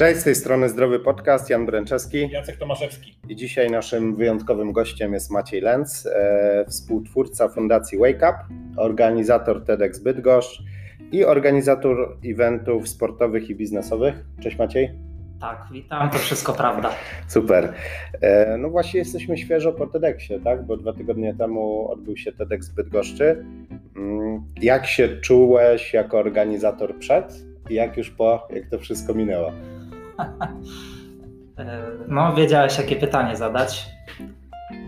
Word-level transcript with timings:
Cześć, 0.00 0.20
z 0.20 0.24
tej 0.24 0.34
strony 0.34 0.68
Zdrowy 0.68 0.98
Podcast, 0.98 1.50
Jan 1.50 1.66
Bręczewski. 1.66 2.28
Jacek 2.30 2.56
Tomaszewski. 2.56 3.18
I 3.28 3.36
dzisiaj 3.36 3.70
naszym 3.70 4.16
wyjątkowym 4.16 4.72
gościem 4.72 5.12
jest 5.12 5.30
Maciej 5.30 5.60
Lenz, 5.60 6.06
e, 6.06 6.64
współtwórca 6.68 7.48
Fundacji 7.48 7.98
Wake 7.98 8.16
Up, 8.16 8.38
organizator 8.76 9.64
TEDx 9.64 9.98
Bydgoszcz 9.98 10.62
i 11.12 11.24
organizator 11.24 12.16
eventów 12.24 12.88
sportowych 12.88 13.50
i 13.50 13.54
biznesowych. 13.54 14.14
Cześć 14.42 14.58
Maciej. 14.58 14.90
Tak, 15.40 15.64
witam, 15.72 16.10
to 16.10 16.18
wszystko 16.18 16.52
prawda. 16.52 16.90
Super. 17.28 17.72
E, 18.20 18.56
no 18.58 18.70
właśnie 18.70 18.98
jesteśmy 18.98 19.38
świeżo 19.38 19.72
po 19.72 19.86
TEDxie, 19.86 20.40
tak? 20.40 20.66
Bo 20.66 20.76
dwa 20.76 20.92
tygodnie 20.92 21.34
temu 21.34 21.90
odbył 21.90 22.16
się 22.16 22.32
TEDx 22.32 22.68
Bydgoszczy. 22.68 23.44
Mm, 23.96 24.42
jak 24.62 24.86
się 24.86 25.08
czułeś 25.08 25.94
jako 25.94 26.18
organizator 26.18 26.98
przed 26.98 27.34
i 27.70 27.74
jak 27.74 27.96
już 27.96 28.10
po, 28.10 28.48
jak 28.50 28.66
to 28.70 28.78
wszystko 28.78 29.14
minęło? 29.14 29.52
No, 32.08 32.34
wiedziałeś, 32.34 32.78
jakie 32.78 32.96
pytanie 32.96 33.36
zadać. 33.36 33.88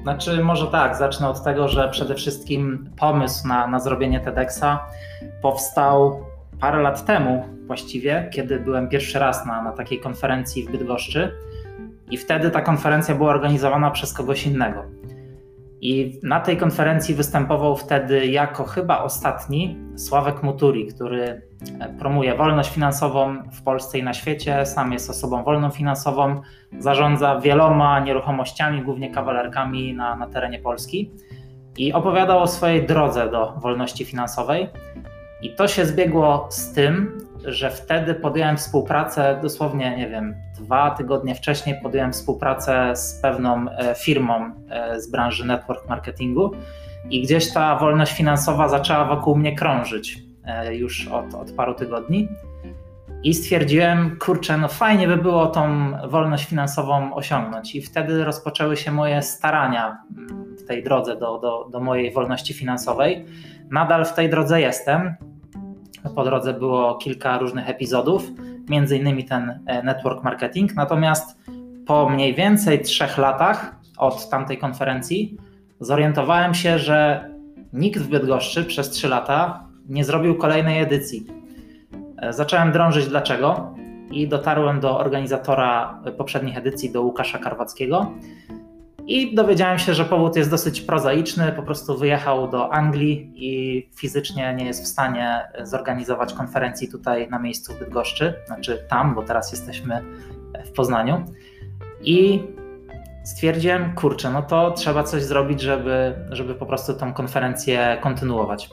Znaczy, 0.03 0.45
może 0.45 0.67
tak, 0.67 0.97
zacznę 0.97 1.29
od 1.29 1.45
tego, 1.45 1.69
że 1.69 1.89
przede 1.89 2.15
wszystkim 2.15 2.91
pomysł 2.97 3.49
na, 3.49 3.67
na 3.67 3.81
zrobienie 3.81 4.21
TEDxa 4.21 4.79
powstał 5.43 6.21
parę 6.61 6.83
lat 6.83 7.05
temu 7.05 7.45
właściwie, 7.67 8.29
kiedy 8.33 8.61
byłem 8.61 8.89
pierwszy 8.89 9.19
raz 9.19 9.47
na, 9.47 9.63
na 9.63 9.73
takiej 9.73 10.01
konferencji 10.01 10.63
w 10.63 10.71
Bydgoszczy 10.71 11.33
i 12.11 12.17
wtedy 12.17 12.51
ta 12.51 12.61
konferencja 12.61 13.15
była 13.15 13.31
organizowana 13.31 13.91
przez 13.91 14.13
kogoś 14.13 14.47
innego. 14.47 14.85
I 15.85 16.21
na 16.23 16.41
tej 16.41 16.57
konferencji 16.57 17.15
występował 17.15 17.77
wtedy 17.77 18.27
jako 18.27 18.65
chyba 18.65 19.03
ostatni 19.03 19.77
Sławek 19.97 20.43
Muturi, 20.43 20.87
który 20.87 21.43
promuje 21.99 22.35
wolność 22.35 22.71
finansową 22.71 23.43
w 23.53 23.63
Polsce 23.63 23.99
i 23.99 24.03
na 24.03 24.15
świecie. 24.15 24.67
Sam 24.67 24.93
jest 24.93 25.11
osobą 25.11 25.45
wolną 25.45 25.71
finansową, 25.71 26.41
zarządza 26.79 27.41
wieloma 27.41 28.01
nieruchomościami, 28.01 28.83
głównie 28.83 29.11
kawalerkami 29.11 29.95
na, 29.95 30.17
na 30.17 30.27
terenie 30.27 30.59
Polski 30.59 31.11
i 31.77 31.93
opowiadał 31.93 32.43
o 32.43 32.47
swojej 32.47 32.87
drodze 32.87 33.31
do 33.31 33.53
wolności 33.61 34.05
finansowej. 34.05 34.69
I 35.43 35.55
to 35.55 35.69
się 35.69 35.87
zbiegło 35.87 36.47
z 36.51 36.73
tym, 36.73 37.19
że 37.45 37.71
wtedy 37.71 38.15
podjąłem 38.15 38.57
współpracę, 38.57 39.39
dosłownie, 39.43 39.97
nie 39.97 40.09
wiem, 40.09 40.35
dwa 40.61 40.91
tygodnie 40.91 41.35
wcześniej 41.35 41.77
podjąłem 41.83 42.13
współpracę 42.13 42.97
z 42.97 43.21
pewną 43.23 43.71
e, 43.71 43.95
firmą 43.95 44.51
e, 44.71 45.01
z 45.01 45.11
branży 45.11 45.47
network 45.47 45.89
marketingu 45.89 46.51
i 47.11 47.23
gdzieś 47.23 47.53
ta 47.53 47.77
wolność 47.77 48.13
finansowa 48.13 48.69
zaczęła 48.69 49.05
wokół 49.05 49.37
mnie 49.37 49.57
krążyć 49.57 50.19
e, 50.45 50.75
już 50.75 51.09
od, 51.09 51.35
od 51.35 51.53
paru 51.53 51.75
tygodni. 51.75 52.29
I 53.25 53.35
stwierdziłem, 53.35 54.17
kurczę, 54.21 54.59
no 54.59 54.69
fajnie 54.69 55.09
by 55.09 55.17
było 55.17 55.47
tą 55.47 55.93
wolność 56.09 56.45
finansową 56.45 57.15
osiągnąć. 57.15 57.75
I 57.75 57.83
wtedy 57.83 58.25
rozpoczęły 58.25 58.77
się 58.77 58.93
moje 58.93 59.23
starania 59.23 59.99
mm, 60.17 60.57
w 60.57 60.67
tej 60.67 60.83
drodze 60.83 61.17
do, 61.17 61.39
do, 61.39 61.69
do 61.73 61.81
mojej 61.81 62.13
wolności 62.13 62.55
finansowej. 62.55 63.27
Nadal 63.71 64.05
w 64.05 64.15
tej 64.15 64.31
drodze 64.31 64.61
jestem 64.61 65.17
po 66.15 66.25
drodze 66.25 66.55
było 66.55 66.95
kilka 66.95 67.39
różnych 67.39 67.71
epizodów, 67.71 68.31
między 68.69 68.97
innymi 68.97 69.25
ten 69.25 69.61
e, 69.67 69.83
network 69.83 70.25
marketing. 70.25 70.75
Natomiast 70.75 71.39
po 71.87 72.09
mniej 72.09 72.35
więcej 72.35 72.83
trzech 72.83 73.19
latach 73.19 73.77
od 73.99 74.29
tamtej 74.29 74.59
konferencji 74.59 75.37
zorientowałem 75.81 76.55
się, 76.55 76.79
że 76.79 77.29
nikt 77.73 78.01
w 78.01 78.09
Bydgoszczy 78.09 78.65
przez 78.65 78.91
trzy 78.91 79.09
lata 79.09 79.65
nie 79.89 80.05
zrobił 80.05 80.35
kolejnej 80.35 80.81
edycji. 80.81 81.27
E, 82.17 82.33
zacząłem 82.33 82.73
drążyć 82.73 83.07
dlaczego 83.07 83.75
i 84.11 84.29
dotarłem 84.29 84.81
do 84.81 84.99
organizatora 84.99 86.01
poprzednich 86.17 86.57
edycji, 86.57 86.93
do 86.93 87.03
Łukasza 87.03 87.39
Karwackiego 87.39 88.13
i 89.07 89.35
dowiedziałem 89.35 89.79
się, 89.79 89.95
że 89.95 90.05
powód 90.05 90.37
jest 90.37 90.51
dosyć 90.51 90.81
prozaiczny. 90.81 91.53
Po 91.53 91.63
prostu 91.63 91.99
wyjechał 91.99 92.51
do 92.51 92.73
Anglii 92.73 93.33
i 93.35 93.91
fizycznie 93.97 94.55
nie 94.59 94.65
jest 94.65 94.85
w 94.85 94.87
stanie 94.87 95.41
zorganizować 95.63 96.35
konferencji 96.35 96.89
tutaj 96.89 97.29
na 97.31 97.39
miejscu 97.39 97.75
w 97.75 97.79
Bydgoszczy, 97.79 98.35
znaczy 98.47 98.87
tam, 98.89 99.15
bo 99.15 99.23
teraz 99.23 99.53
jesteśmy 99.53 100.03
w 100.67 100.73
Poznaniu. 100.73 101.25
I 102.01 102.43
stwierdziłem, 103.25 103.95
kurczę, 103.95 104.31
no 104.31 104.43
to 104.43 104.71
trzeba 104.71 105.03
coś 105.03 105.23
zrobić, 105.23 105.61
żeby, 105.61 106.15
żeby 106.31 106.55
po 106.55 106.67
prostu 106.67 106.95
tą 106.95 107.13
konferencję 107.13 107.99
kontynuować. 108.01 108.71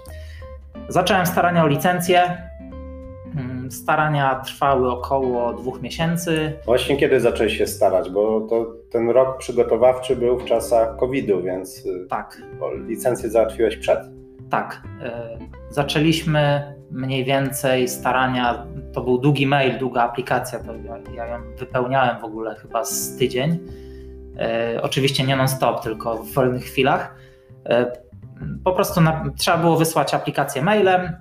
Zacząłem 0.87 1.25
starania 1.25 1.63
o 1.63 1.67
licencję, 1.67 2.49
Starania 3.69 4.41
trwały 4.45 4.91
około 4.91 5.53
dwóch 5.53 5.81
miesięcy. 5.81 6.53
Właśnie 6.65 6.97
kiedy 6.97 7.19
zaczęłeś 7.19 7.57
się 7.57 7.67
starać, 7.67 8.09
bo 8.09 8.41
to 8.41 8.65
ten 8.91 9.09
rok 9.09 9.37
przygotowawczy 9.37 10.15
był 10.15 10.39
w 10.39 10.45
czasach 10.45 10.95
COVID-u, 10.97 11.41
więc 11.41 11.85
y, 11.85 12.07
tak. 12.09 12.41
licencję 12.87 13.29
załatwiłeś 13.29 13.77
przed? 13.77 13.99
Tak. 14.49 14.81
Y, 15.01 15.73
zaczęliśmy 15.73 16.73
mniej 16.91 17.25
więcej 17.25 17.87
starania, 17.87 18.67
to 18.93 19.01
był 19.01 19.17
długi 19.17 19.47
mail, 19.47 19.77
długa 19.77 20.03
aplikacja, 20.03 20.59
to 20.59 20.75
ja, 20.75 20.97
ja 21.15 21.25
ją 21.25 21.41
wypełniałem 21.57 22.19
w 22.19 22.23
ogóle 22.23 22.55
chyba 22.55 22.85
z 22.85 23.17
tydzień. 23.17 23.51
Y, 24.75 24.81
oczywiście 24.81 25.23
nie 25.23 25.35
non-stop, 25.35 25.83
tylko 25.83 26.17
w 26.17 26.33
wolnych 26.33 26.63
chwilach. 26.63 27.15
Po 28.63 28.71
prostu 28.73 29.01
na, 29.01 29.25
trzeba 29.37 29.57
było 29.57 29.77
wysłać 29.77 30.13
aplikację 30.13 30.61
mailem, 30.61 31.13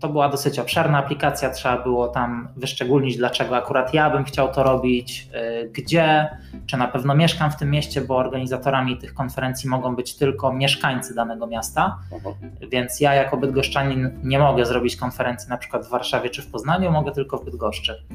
to 0.00 0.08
była 0.08 0.28
dosyć 0.28 0.58
obszerna 0.58 0.98
aplikacja, 0.98 1.50
trzeba 1.50 1.82
było 1.82 2.08
tam 2.08 2.48
wyszczególnić, 2.56 3.16
dlaczego 3.16 3.56
akurat 3.56 3.94
ja 3.94 4.10
bym 4.10 4.24
chciał 4.24 4.52
to 4.52 4.62
robić, 4.62 5.28
y, 5.64 5.70
gdzie, 5.70 6.28
czy 6.66 6.76
na 6.76 6.88
pewno 6.88 7.14
mieszkam 7.14 7.50
w 7.50 7.56
tym 7.56 7.70
mieście, 7.70 8.00
bo 8.00 8.16
organizatorami 8.16 8.96
tych 8.96 9.14
konferencji 9.14 9.70
mogą 9.70 9.96
być 9.96 10.16
tylko 10.16 10.52
mieszkańcy 10.52 11.14
danego 11.14 11.46
miasta, 11.46 11.98
więc 12.70 13.00
ja 13.00 13.14
jako 13.14 13.36
bydgoszczanin 13.36 14.20
nie 14.24 14.38
mogę 14.38 14.66
zrobić 14.66 14.96
konferencji 14.96 15.48
na 15.48 15.56
przykład 15.56 15.86
w 15.86 15.90
Warszawie 15.90 16.30
czy 16.30 16.42
w 16.42 16.50
Poznaniu, 16.50 16.90
mogę 16.90 17.12
tylko 17.12 17.38
w 17.38 17.44
Bydgoszczy. 17.44 18.06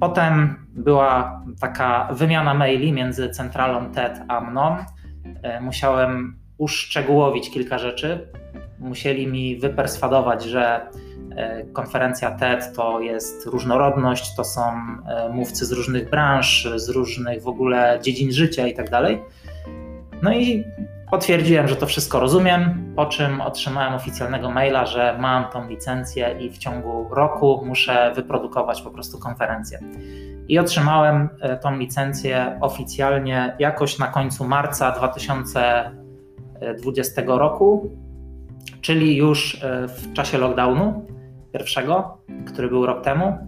Potem 0.00 0.66
była 0.72 1.42
taka 1.60 2.08
wymiana 2.12 2.54
maili 2.54 2.92
między 2.92 3.30
centralą 3.30 3.90
TED 3.92 4.20
a 4.28 4.40
mną. 4.40 4.76
Y, 4.78 5.60
musiałem 5.60 6.40
uszczegółowić 6.58 7.50
kilka 7.50 7.78
rzeczy, 7.78 8.28
musieli 8.80 9.26
mi 9.26 9.56
wyperswadować, 9.56 10.44
że 10.44 10.86
e, 11.36 11.64
konferencja 11.64 12.30
TED 12.30 12.72
to 12.76 13.00
jest 13.00 13.46
różnorodność, 13.46 14.36
to 14.36 14.44
są 14.44 14.60
e, 14.60 15.28
mówcy 15.32 15.66
z 15.66 15.72
różnych 15.72 16.10
branż, 16.10 16.68
z 16.76 16.88
różnych 16.88 17.42
w 17.42 17.48
ogóle 17.48 17.98
dziedzin 18.02 18.32
życia 18.32 18.66
i 18.66 18.74
tak 18.74 18.90
dalej. 18.90 19.22
No 20.22 20.32
i 20.32 20.64
potwierdziłem, 21.10 21.68
że 21.68 21.76
to 21.76 21.86
wszystko 21.86 22.20
rozumiem, 22.20 22.92
po 22.96 23.06
czym 23.06 23.40
otrzymałem 23.40 23.94
oficjalnego 23.94 24.50
maila, 24.50 24.86
że 24.86 25.16
mam 25.20 25.44
tą 25.44 25.68
licencję 25.68 26.36
i 26.40 26.50
w 26.50 26.58
ciągu 26.58 27.06
roku 27.10 27.62
muszę 27.66 28.12
wyprodukować 28.14 28.82
po 28.82 28.90
prostu 28.90 29.18
konferencję. 29.18 29.78
I 30.48 30.58
otrzymałem 30.58 31.28
e, 31.40 31.56
tą 31.56 31.78
licencję 31.78 32.58
oficjalnie 32.60 33.56
jakoś 33.58 33.98
na 33.98 34.06
końcu 34.06 34.44
marca 34.44 34.90
2020 34.90 37.22
roku 37.26 37.90
czyli 38.80 39.16
już 39.16 39.64
e, 39.64 39.88
w 39.88 40.12
czasie 40.12 40.38
lockdownu 40.38 41.06
pierwszego, 41.52 42.18
który 42.46 42.68
był 42.68 42.86
rok 42.86 43.04
temu, 43.04 43.38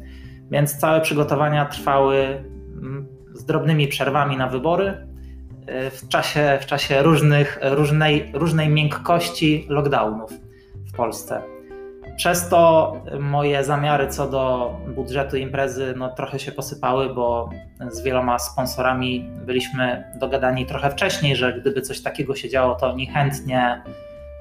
więc 0.50 0.76
całe 0.76 1.00
przygotowania 1.00 1.66
trwały 1.66 2.16
mm, 2.16 3.06
z 3.34 3.44
drobnymi 3.44 3.88
przerwami 3.88 4.36
na 4.36 4.48
wybory 4.48 5.06
e, 5.66 5.90
w 5.90 6.08
czasie, 6.08 6.58
w 6.60 6.66
czasie 6.66 7.02
różnych, 7.02 7.58
różnej, 7.62 8.30
różnej 8.34 8.68
miękkości 8.68 9.66
lockdownów 9.68 10.30
w 10.92 10.96
Polsce. 10.96 11.42
Przez 12.16 12.48
to 12.48 12.92
moje 13.20 13.64
zamiary 13.64 14.08
co 14.08 14.28
do 14.28 14.75
budżetu 14.94 15.37
imprezy 15.37 15.94
no, 15.96 16.08
trochę 16.08 16.38
się 16.38 16.52
posypały, 16.52 17.14
bo 17.14 17.50
z 17.90 18.02
wieloma 18.02 18.38
sponsorami 18.38 19.31
byliśmy 19.46 20.04
dogadani 20.20 20.66
trochę 20.66 20.90
wcześniej, 20.90 21.37
że 21.37 21.60
gdyby 21.60 21.82
coś 21.82 22.02
takiego 22.02 22.34
się 22.34 22.48
działo, 22.48 22.75
to 22.75 22.90
oni 22.90 23.06
chętnie 23.06 23.82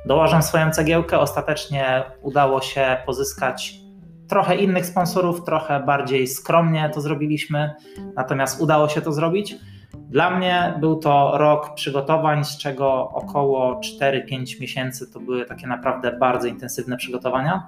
dołożę 0.06 0.42
swoją 0.42 0.72
cegiełkę. 0.72 1.20
Ostatecznie 1.20 2.04
udało 2.22 2.62
się 2.62 2.98
pozyskać 3.06 3.82
trochę 4.28 4.56
innych 4.56 4.86
sponsorów, 4.86 5.44
trochę 5.44 5.80
bardziej 5.80 6.28
skromnie 6.28 6.90
to 6.94 7.02
zrobiliśmy, 7.02 7.74
natomiast 8.16 8.62
udało 8.62 8.90
się 8.90 9.02
to 9.02 9.14
zrobić. 9.14 9.56
Dla 9.94 10.38
mnie 10.38 10.74
był 10.80 10.96
to 10.96 11.38
rok 11.38 11.74
przygotowań, 11.74 12.46
z 12.46 12.58
czego 12.58 13.10
około 13.10 13.80
4-5 13.80 14.62
miesięcy 14.62 15.12
to 15.14 15.20
były 15.20 15.46
takie 15.46 15.68
naprawdę 15.68 16.12
bardzo 16.12 16.48
intensywne 16.48 16.98
przygotowania. 16.98 17.68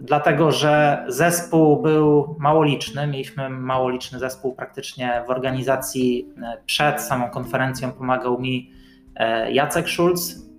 Dlatego, 0.00 0.52
że 0.52 1.04
zespół 1.08 1.82
był 1.82 2.36
małoliczny, 2.38 3.06
mieliśmy 3.06 3.50
małoliczny 3.50 4.18
zespół 4.18 4.54
praktycznie 4.54 5.22
w 5.26 5.30
organizacji 5.30 6.28
przed 6.66 7.02
samą 7.02 7.30
konferencją 7.30 7.92
pomagał 7.92 8.40
mi 8.40 8.70
e, 9.16 9.52
Jacek 9.52 9.86
Y, 9.88 10.53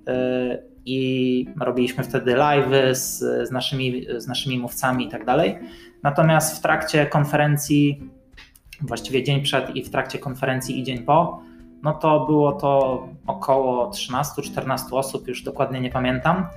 i 0.86 1.48
robiliśmy 1.62 2.04
wtedy 2.04 2.34
live'y 2.34 2.96
z, 2.96 3.20
z, 3.48 3.52
naszymi, 3.52 4.06
z 4.18 4.28
naszymi 4.28 4.60
mówcami 4.60 5.06
i 5.06 5.10
tak 5.10 5.26
dalej. 5.26 5.58
Natomiast 6.04 6.58
w 6.58 6.62
trakcie 6.62 7.06
konferencji, 7.06 8.10
właściwie 8.82 9.24
dzień 9.24 9.42
przed 9.42 9.76
i 9.76 9.84
w 9.84 9.90
trakcie 9.90 10.20
konferencji 10.20 10.80
i 10.80 10.84
dzień 10.84 11.04
po, 11.04 11.42
no 11.84 11.94
to 11.94 12.26
było 12.26 12.52
to 12.52 13.08
około 13.28 13.90
13-14 13.90 14.78
osób, 14.92 15.28
już 15.28 15.44
dokładnie 15.44 15.82
nie 15.82 15.90
pamiętam, 15.90 16.48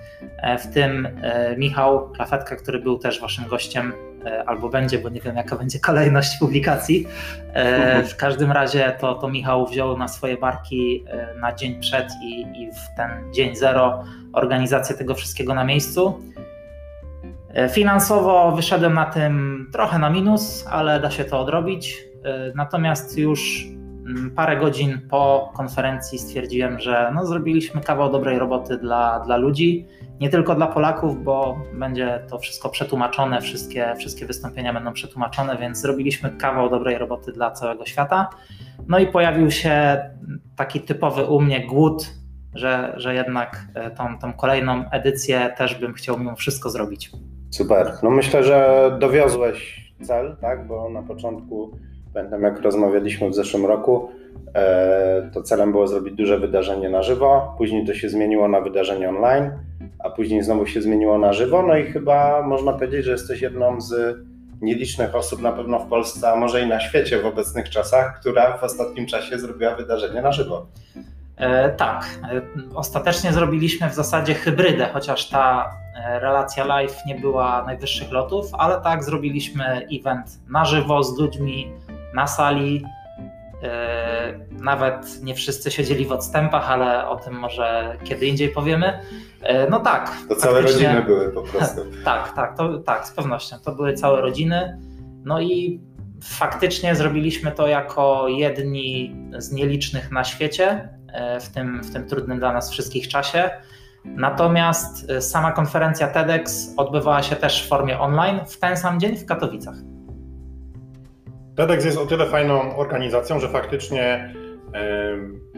e, 0.43 0.59
w 0.59 0.67
tym 0.67 1.07
e, 1.07 1.57
Michał 1.57 2.11
Klafetka, 2.11 2.57
który 2.57 2.79
był 2.79 2.99
też 2.99 3.21
waszym 3.21 3.49
gościem, 3.49 3.93
e, 3.93 4.08
albo 4.47 4.69
będzie, 4.69 4.99
bo 4.99 5.09
nie 5.09 5.21
wiem 5.21 5.37
jaka 5.37 5.57
będzie 5.57 5.81
kolejność 5.81 6.39
publikacji. 6.39 7.07
Mhm. 7.55 8.07
W 8.07 8.17
każdym 8.17 8.53
razie 8.53 8.97
to, 9.01 9.15
to 9.15 9.29
Michał 9.29 9.67
wziął 9.67 9.99
na 9.99 10.09
swoje 10.09 10.37
barki 10.37 11.05
na 11.41 11.55
dzień 11.55 11.81
przed 11.81 12.09
i, 12.23 12.41
i 12.41 12.73
w 12.73 12.97
ten 12.97 13.33
dzień 13.33 13.57
zero 13.57 14.05
organizację 14.33 14.97
tego 14.97 15.15
wszystkiego 15.15 15.55
na 15.55 15.65
miejscu. 15.65 16.23
Finansowo 17.71 18.53
wyszedłem 18.53 18.95
na 18.95 19.05
tym 19.05 19.67
trochę 19.73 19.99
na 19.99 20.11
minus, 20.11 20.67
ale 20.71 21.01
da 21.01 21.11
się 21.11 21.25
to 21.25 21.41
odrobić. 21.41 22.05
Natomiast 22.55 23.19
już 23.19 23.69
Mm, 24.09 24.31
parę 24.31 24.57
godzin 24.57 25.01
po 25.11 25.53
konferencji 25.57 26.19
stwierdziłem, 26.19 26.81
że 26.81 27.13
no, 27.15 27.27
zrobiliśmy 27.27 27.81
kawał 27.81 28.13
dobrej 28.13 28.39
roboty 28.39 28.79
dla, 28.79 29.21
dla 29.21 29.37
ludzi, 29.37 29.87
nie 30.21 30.29
tylko 30.31 30.55
dla 30.55 30.67
Polaków, 30.67 31.25
bo 31.25 31.59
będzie 31.75 32.21
to 32.31 32.39
wszystko 32.39 32.69
przetłumaczone, 32.69 33.41
wszystkie, 33.41 33.95
wszystkie 33.99 34.27
wystąpienia 34.27 34.73
będą 34.73 34.93
przetłumaczone, 34.93 35.57
więc 35.57 35.79
zrobiliśmy 35.79 36.31
kawał 36.31 36.71
dobrej 36.71 36.99
roboty 36.99 37.33
dla 37.33 37.51
całego 37.51 37.87
świata. 37.87 38.29
No 38.89 38.99
i 38.99 39.07
pojawił 39.07 39.51
się 39.51 40.01
taki 40.57 40.81
typowy 40.81 41.25
u 41.25 41.41
mnie 41.41 41.67
głód, 41.67 42.11
że, 42.55 42.95
że 42.97 43.15
jednak 43.15 43.65
e, 43.75 43.91
tą, 43.91 44.19
tą 44.19 44.33
kolejną 44.33 44.91
edycję 44.91 45.55
też 45.57 45.75
bym 45.75 45.95
chciał 45.95 46.19
mimo 46.19 46.37
wszystko 46.37 46.71
zrobić. 46.71 47.11
Super. 47.51 47.93
No 48.03 48.11
myślę, 48.11 48.45
że 48.45 48.91
dowiozłeś 49.01 49.89
cel, 50.03 50.37
tak? 50.41 50.67
Bo 50.67 50.91
na 50.91 51.03
początku 51.03 51.79
Pamiętam, 52.15 52.43
jak 52.43 52.61
rozmawialiśmy 52.61 53.31
w 53.31 53.35
zeszłym 53.35 53.67
roku, 53.67 54.09
e, 54.55 55.31
to 55.35 55.43
celem 55.43 55.73
było 55.73 55.87
zrobić 55.87 56.15
duże 56.15 56.39
wydarzenie 56.39 56.91
na 56.91 57.03
żywo, 57.03 57.55
później 57.59 57.87
to 57.87 57.95
się 57.95 58.09
zmieniło 58.09 58.49
na 58.49 58.61
wydarzenie 58.61 59.09
online, 59.09 59.51
a 59.99 60.11
później 60.11 60.43
znowu 60.43 60.67
się 60.67 60.83
zmieniło 60.83 61.19
na 61.19 61.33
żywo. 61.33 61.63
No 61.63 61.77
i 61.77 61.85
chyba 61.85 62.43
można 62.43 62.73
powiedzieć, 62.73 63.05
że 63.05 63.13
jesteś 63.13 63.41
jedną 63.41 63.81
z 63.81 64.19
nielicznych 64.61 65.15
osób 65.15 65.43
na 65.43 65.53
pewno 65.53 65.79
w 65.79 65.89
Polsce, 65.89 66.33
a 66.33 66.37
może 66.37 66.63
i 66.63 66.67
na 66.67 66.81
świecie 66.81 67.23
w 67.23 67.27
obecnych 67.27 67.71
czasach, 67.71 68.21
która 68.21 68.59
w 68.59 68.65
ostatnim 68.65 69.07
czasie 69.07 69.39
zrobiła 69.39 69.75
wydarzenie 69.75 70.23
na 70.23 70.33
żywo. 70.33 70.67
E, 71.37 71.71
tak, 71.71 72.19
e, 72.23 72.41
ostatecznie 72.75 73.33
zrobiliśmy 73.33 73.91
w 73.91 73.95
zasadzie 73.95 74.35
hybrydę, 74.35 74.89
chociaż 74.93 75.29
ta 75.29 75.71
e, 75.95 76.21
relacja 76.21 76.65
live 76.65 76.97
nie 77.07 77.15
była 77.15 77.65
najwyższych 77.65 78.13
lotów, 78.13 78.47
ale 78.53 78.81
tak, 78.81 79.05
zrobiliśmy 79.05 79.87
event 80.01 80.27
na 80.49 80.65
żywo 80.65 81.03
z 81.03 81.19
ludźmi, 81.19 81.73
na 82.15 82.27
sali. 82.27 82.85
E, 83.63 84.39
nawet 84.51 85.23
nie 85.23 85.35
wszyscy 85.35 85.71
siedzieli 85.71 86.07
w 86.07 86.13
odstępach, 86.13 86.71
ale 86.71 87.09
o 87.09 87.17
tym 87.17 87.35
może 87.35 87.97
kiedy 88.05 88.27
indziej 88.27 88.49
powiemy. 88.49 89.01
E, 89.43 89.71
no 89.71 89.81
tak. 89.81 90.17
To 90.29 90.37
całe 90.37 90.61
rodziny 90.61 91.03
były 91.03 91.33
po 91.33 91.43
prostu. 91.53 91.81
tak, 92.05 92.33
tak, 92.33 92.57
to, 92.57 92.79
tak, 92.79 93.07
z 93.07 93.11
pewnością. 93.13 93.57
To 93.65 93.73
były 93.73 93.93
całe 93.93 94.21
rodziny. 94.21 94.79
No 95.25 95.41
i 95.41 95.81
faktycznie 96.23 96.95
zrobiliśmy 96.95 97.53
to 97.53 97.67
jako 97.67 98.29
jedni 98.29 99.17
z 99.39 99.53
nielicznych 99.53 100.11
na 100.11 100.25
świecie 100.25 100.89
e, 101.13 101.41
w 101.41 101.49
tym, 101.49 101.83
w 101.83 101.93
tym 101.93 102.07
trudnym 102.07 102.39
dla 102.39 102.53
nas 102.53 102.71
wszystkich 102.71 103.09
czasie. 103.09 103.51
Natomiast 104.05 105.07
sama 105.21 105.53
konferencja 105.53 106.09
TEDx 106.09 106.75
odbywała 106.77 107.23
się 107.23 107.37
też 107.37 107.65
w 107.65 107.69
formie 107.69 107.99
online 108.01 108.41
w 108.47 108.59
ten 108.59 108.77
sam 108.77 109.01
dzień 109.01 109.17
w 109.17 109.27
Katowicach. 109.27 109.75
TEDx 111.59 111.85
jest 111.85 111.99
o 111.99 112.07
tyle 112.07 112.27
fajną 112.27 112.77
organizacją, 112.77 113.41
że 113.41 113.49
faktycznie 113.49 114.35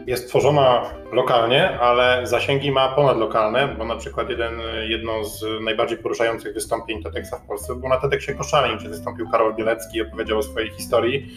jest 0.07 0.29
tworzona 0.29 0.93
lokalnie, 1.11 1.79
ale 1.79 2.27
zasięgi 2.27 2.71
ma 2.71 2.95
ponadlokalne, 2.95 3.75
bo 3.77 3.85
na 3.85 3.95
przykład 3.95 4.29
jeden, 4.29 4.53
jedno 4.87 5.23
z 5.23 5.45
najbardziej 5.63 5.97
poruszających 5.97 6.53
wystąpień 6.53 7.03
TEDxa 7.03 7.35
w 7.43 7.47
Polsce 7.47 7.75
było 7.75 7.89
na 7.89 7.97
TEDxie 7.97 8.35
Koszalin, 8.35 8.77
gdzie 8.77 8.89
wystąpił 8.89 9.29
Karol 9.29 9.55
Bielecki 9.55 9.97
i 9.97 10.01
opowiedział 10.01 10.37
o 10.37 10.43
swojej 10.43 10.69
historii. 10.69 11.27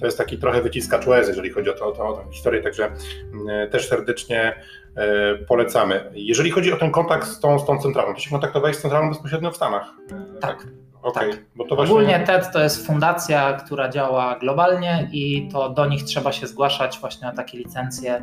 To 0.00 0.06
jest 0.06 0.18
taki 0.18 0.38
trochę 0.38 0.62
wyciskacz 0.62 1.06
łez, 1.06 1.28
jeżeli 1.28 1.50
chodzi 1.50 1.70
o, 1.70 1.72
to, 1.72 1.86
o, 1.86 2.12
tę 2.12 2.32
historię, 2.32 2.62
także 2.62 2.90
mm, 3.32 3.70
też 3.70 3.88
serdecznie 3.88 4.62
e, 4.96 5.34
polecamy. 5.34 6.10
Jeżeli 6.14 6.50
chodzi 6.50 6.72
o 6.72 6.76
ten 6.76 6.90
kontakt 6.90 7.28
z 7.28 7.40
tą, 7.40 7.58
z 7.58 7.66
tą 7.66 7.78
centralą, 7.78 8.14
to 8.14 8.20
się 8.20 8.30
kontaktowałeś 8.30 8.76
z 8.76 8.80
centralą 8.80 9.08
bezpośrednio 9.08 9.50
w 9.50 9.56
Stanach? 9.56 9.86
Tak. 10.40 10.66
Okay, 11.06 11.30
tak. 11.30 11.40
Bo 11.56 11.64
to 11.64 11.76
właśnie... 11.76 11.94
Ogólnie 11.94 12.20
TED 12.20 12.52
to 12.52 12.60
jest 12.60 12.86
fundacja, 12.86 13.52
która 13.52 13.88
działa 13.88 14.38
globalnie 14.38 15.08
i 15.12 15.48
to 15.52 15.70
do 15.70 15.86
nich 15.86 16.04
trzeba 16.04 16.32
się 16.32 16.46
zgłaszać 16.46 16.98
właśnie 16.98 17.26
na 17.26 17.32
takie 17.32 17.58
licencje 17.58 18.22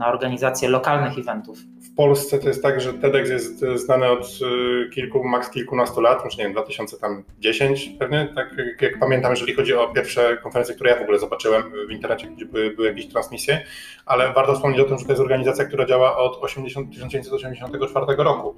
na 0.00 0.08
organizację 0.08 0.68
lokalnych 0.68 1.18
eventów. 1.18 1.58
W 1.82 1.94
Polsce 1.94 2.38
to 2.38 2.48
jest 2.48 2.62
tak, 2.62 2.80
że 2.80 2.94
TEDx 2.94 3.30
jest 3.30 3.64
znany 3.74 4.06
od 4.10 4.38
y, 4.86 4.90
kilku, 4.90 5.24
maks 5.24 5.50
kilkunastu 5.50 6.00
lat, 6.00 6.24
może 6.24 6.38
nie 6.38 6.44
wiem, 6.44 6.52
2010 6.52 7.88
pewnie, 7.98 8.32
tak 8.34 8.56
jak 8.80 8.98
pamiętam, 8.98 9.30
jeżeli 9.30 9.54
chodzi 9.54 9.74
o 9.74 9.88
pierwsze 9.88 10.36
konferencje, 10.42 10.74
które 10.74 10.90
ja 10.90 10.98
w 10.98 11.02
ogóle 11.02 11.18
zobaczyłem 11.18 11.62
w 11.88 11.90
internecie, 11.90 12.28
gdzie 12.28 12.44
były, 12.46 12.70
były 12.70 12.88
jakieś 12.88 13.08
transmisje, 13.08 13.60
ale 14.06 14.32
warto 14.32 14.54
wspomnieć 14.54 14.80
o 14.80 14.84
tym, 14.84 14.98
że 14.98 15.04
to 15.04 15.12
jest 15.12 15.22
organizacja, 15.22 15.64
która 15.64 15.86
działa 15.86 16.16
od 16.16 16.44
80, 16.44 16.90
1984 16.90 18.24
roku, 18.24 18.56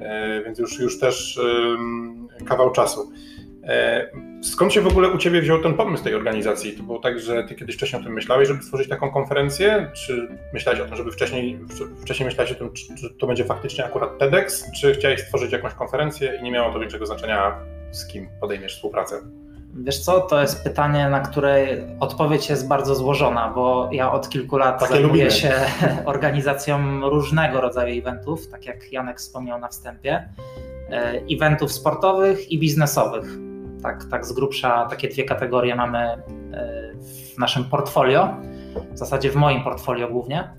e, 0.00 0.42
więc 0.44 0.58
już, 0.58 0.78
już 0.80 1.00
też 1.00 1.40
kawał 2.46 2.70
czasu. 2.70 3.12
E, 3.68 4.06
skąd 4.42 4.72
się 4.72 4.80
w 4.80 4.86
ogóle 4.86 5.08
u 5.08 5.18
Ciebie 5.18 5.40
wziął 5.40 5.62
ten 5.62 5.74
pomysł 5.74 6.04
tej 6.04 6.14
organizacji? 6.14 6.72
To 6.72 6.82
było 6.82 6.98
tak, 6.98 7.20
że 7.20 7.44
Ty 7.44 7.54
kiedyś 7.54 7.76
wcześniej 7.76 8.02
o 8.02 8.04
tym 8.04 8.12
myślałeś, 8.12 8.48
żeby 8.48 8.62
stworzyć 8.62 8.88
taką 8.88 9.10
konferencję? 9.10 9.90
Czy 9.92 10.28
myślałeś 10.52 10.80
o 10.80 10.84
tym, 10.84 10.96
żeby 10.96 11.12
wcześniej, 11.12 11.58
wcześniej 12.02 12.26
myślałeś 12.26 12.52
o 12.52 12.54
tym, 12.54 12.72
czy 12.72 13.10
to 13.18 13.26
będzie 13.26 13.44
faktycznie 13.44 13.84
akurat 13.84 14.18
TEDx? 14.18 14.64
Czy 14.80 14.94
chciałeś 14.94 15.20
stworzyć 15.20 15.52
jakąś 15.52 15.74
konferencję 15.74 16.38
i 16.40 16.42
nie 16.42 16.50
miało 16.50 16.72
to 16.72 16.80
większego 16.80 17.06
znaczenia, 17.06 17.56
z 17.90 18.06
kim 18.06 18.28
podejmiesz 18.40 18.74
współpracę? 18.74 19.16
Wiesz 19.74 19.98
co, 19.98 20.20
to 20.20 20.40
jest 20.40 20.64
pytanie, 20.64 21.08
na 21.08 21.20
które 21.20 21.66
odpowiedź 22.00 22.50
jest 22.50 22.68
bardzo 22.68 22.94
złożona, 22.94 23.52
bo 23.54 23.88
ja 23.92 24.12
od 24.12 24.28
kilku 24.28 24.56
lat 24.56 24.80
Takie 24.80 24.92
zajmuję 24.92 25.24
lubimy. 25.24 25.30
się 25.30 25.52
organizacją 26.04 27.00
różnego 27.10 27.60
rodzaju 27.60 27.98
eventów, 27.98 28.48
tak 28.48 28.66
jak 28.66 28.92
Janek 28.92 29.18
wspomniał 29.18 29.60
na 29.60 29.68
wstępie, 29.68 30.28
e, 30.90 31.22
eventów 31.30 31.72
sportowych 31.72 32.52
i 32.52 32.58
biznesowych 32.58 33.47
tak, 33.82 34.04
tak 34.04 34.26
z 34.26 34.32
grubsza 34.32 34.86
takie 34.86 35.08
dwie 35.08 35.24
kategorie 35.24 35.74
mamy 35.74 35.98
e, 35.98 36.18
w 37.34 37.38
naszym 37.38 37.64
portfolio, 37.64 38.34
w 38.92 38.98
zasadzie 38.98 39.30
w 39.30 39.36
moim 39.36 39.62
portfolio 39.62 40.08
głównie. 40.08 40.50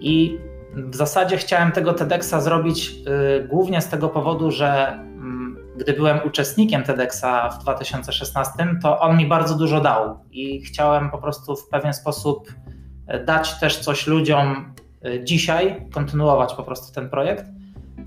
I 0.00 0.38
w 0.74 0.96
zasadzie 0.96 1.36
chciałem 1.36 1.72
tego 1.72 1.92
TEDxa 1.92 2.40
zrobić 2.40 2.94
e, 3.06 3.44
głównie 3.48 3.80
z 3.80 3.88
tego 3.88 4.08
powodu, 4.08 4.50
że 4.50 4.92
mm, 4.92 5.56
gdy 5.76 5.92
byłem 5.92 6.20
uczestnikiem 6.26 6.82
TEDxa 6.82 7.50
w 7.50 7.62
2016, 7.62 8.52
to 8.82 9.00
on 9.00 9.16
mi 9.16 9.26
bardzo 9.26 9.54
dużo 9.54 9.80
dał 9.80 10.18
i 10.30 10.60
chciałem 10.60 11.10
po 11.10 11.18
prostu 11.18 11.56
w 11.56 11.68
pewien 11.68 11.94
sposób 11.94 12.52
e, 13.06 13.24
dać 13.24 13.60
też 13.60 13.78
coś 13.78 14.06
ludziom 14.06 14.74
dzisiaj, 15.24 15.88
kontynuować 15.94 16.54
po 16.54 16.62
prostu 16.62 16.94
ten 16.94 17.10
projekt 17.10 17.44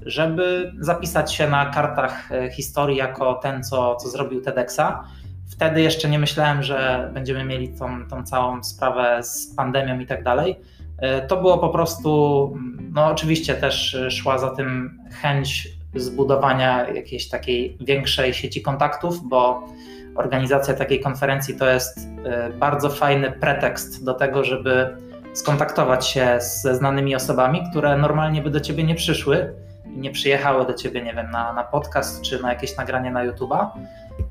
żeby 0.06 0.74
zapisać 0.80 1.34
się 1.34 1.50
na 1.50 1.66
kartach 1.66 2.32
e, 2.32 2.52
historii 2.52 2.98
jako 2.98 3.34
ten, 3.34 3.64
co, 3.64 3.96
co 3.96 4.10
zrobił 4.10 4.42
TEDxa. 4.42 5.04
Wtedy 5.52 5.82
jeszcze 5.82 6.10
nie 6.10 6.20
myślałem, 6.20 6.64
że 6.64 7.10
będziemy 7.14 7.44
mieli 7.44 7.70
tą, 7.70 8.08
tą 8.08 8.24
całą 8.24 8.64
sprawę 8.64 9.24
z 9.24 9.56
pandemią 9.56 10.00
i 10.00 10.06
tak 10.06 10.24
dalej. 10.24 10.56
E, 10.98 11.28
to 11.28 11.38
było 11.38 11.58
po 11.58 11.70
prostu, 11.70 12.54
no 12.92 13.06
oczywiście 13.06 13.54
też 13.54 13.98
szła 14.10 14.38
za 14.38 14.50
tym 14.50 15.00
chęć 15.22 15.78
zbudowania 15.96 16.90
jakiejś 16.90 17.30
takiej 17.30 17.78
większej 17.82 18.34
sieci 18.34 18.62
kontaktów, 18.62 19.30
bo 19.30 19.68
organizacja 20.16 20.74
takiej 20.74 21.00
konferencji 21.00 21.56
to 21.56 21.70
jest 21.70 22.00
e, 22.26 22.50
bardzo 22.50 22.90
fajny 22.90 23.32
pretekst 23.32 24.04
do 24.04 24.14
tego, 24.14 24.44
żeby 24.44 24.98
skontaktować 25.34 26.08
się 26.08 26.38
ze 26.40 26.76
znanymi 26.76 27.16
osobami, 27.16 27.62
które 27.70 27.98
normalnie 27.98 28.42
by 28.42 28.50
do 28.50 28.60
ciebie 28.60 28.84
nie 28.84 28.96
przyszły 28.96 29.54
nie 29.98 30.12
przyjechały 30.12 30.66
do 30.66 30.74
ciebie, 30.74 31.02
nie 31.02 31.14
wiem, 31.14 31.32
na, 31.32 31.54
na 31.54 31.64
podcast 31.64 32.22
czy 32.22 32.42
na 32.42 32.50
jakieś 32.50 32.78
nagranie 32.78 33.12
na 33.12 33.28
YouTube'a, 33.28 33.68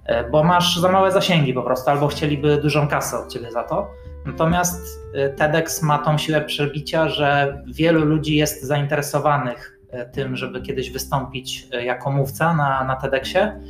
e, 0.05 0.31
bo 0.31 0.45
masz 0.45 0.81
za 0.81 0.93
małe 0.93 1.13
zasięgi 1.13 1.55
po 1.55 1.63
prostu, 1.63 1.91
albo 1.91 2.09
chcieliby 2.09 2.57
dużą 2.57 2.89
kasę 2.89 3.19
od 3.19 3.33
ciebie 3.33 3.53
za 3.53 3.63
to. 3.63 3.91
Natomiast 4.27 5.01
e, 5.15 5.29
TEDx 5.29 5.83
ma 5.83 5.99
tą 5.99 6.19
siłę 6.19 6.41
przebicia, 6.41 7.09
że 7.09 7.59
wielu 7.67 8.05
ludzi 8.05 8.37
jest 8.37 8.63
zainteresowanych 8.63 9.81
e, 9.91 10.07
tym, 10.07 10.37
żeby 10.37 10.63
kiedyś 10.63 10.91
wystąpić 10.91 11.69
jako 11.85 12.11
mówca 12.11 12.55
na, 12.55 12.85
na 12.85 12.97
TEDxie. 12.97 13.61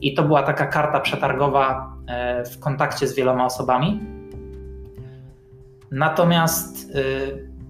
I 0.00 0.14
to 0.14 0.22
była 0.22 0.42
taka 0.42 0.66
karta 0.66 1.00
przetargowa 1.00 1.92
w 2.52 2.58
kontakcie 2.58 3.06
z 3.06 3.14
wieloma 3.14 3.44
osobami. 3.44 4.00
Natomiast 5.90 6.92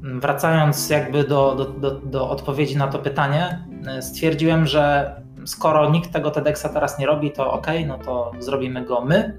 wracając 0.02 0.90
jakby 0.90 1.24
do, 1.24 1.54
do, 1.54 1.64
do, 1.64 1.90
do 1.90 2.30
odpowiedzi 2.30 2.76
na 2.76 2.86
to 2.86 2.98
pytanie, 2.98 3.64
stwierdziłem, 4.00 4.66
że 4.66 5.14
skoro 5.44 5.90
nikt 5.90 6.12
tego 6.12 6.30
TEDxa 6.30 6.68
teraz 6.72 6.98
nie 6.98 7.06
robi, 7.06 7.30
to 7.30 7.52
ok, 7.52 7.66
no 7.86 7.98
to 7.98 8.32
zrobimy 8.38 8.84
go 8.84 9.00
my. 9.00 9.38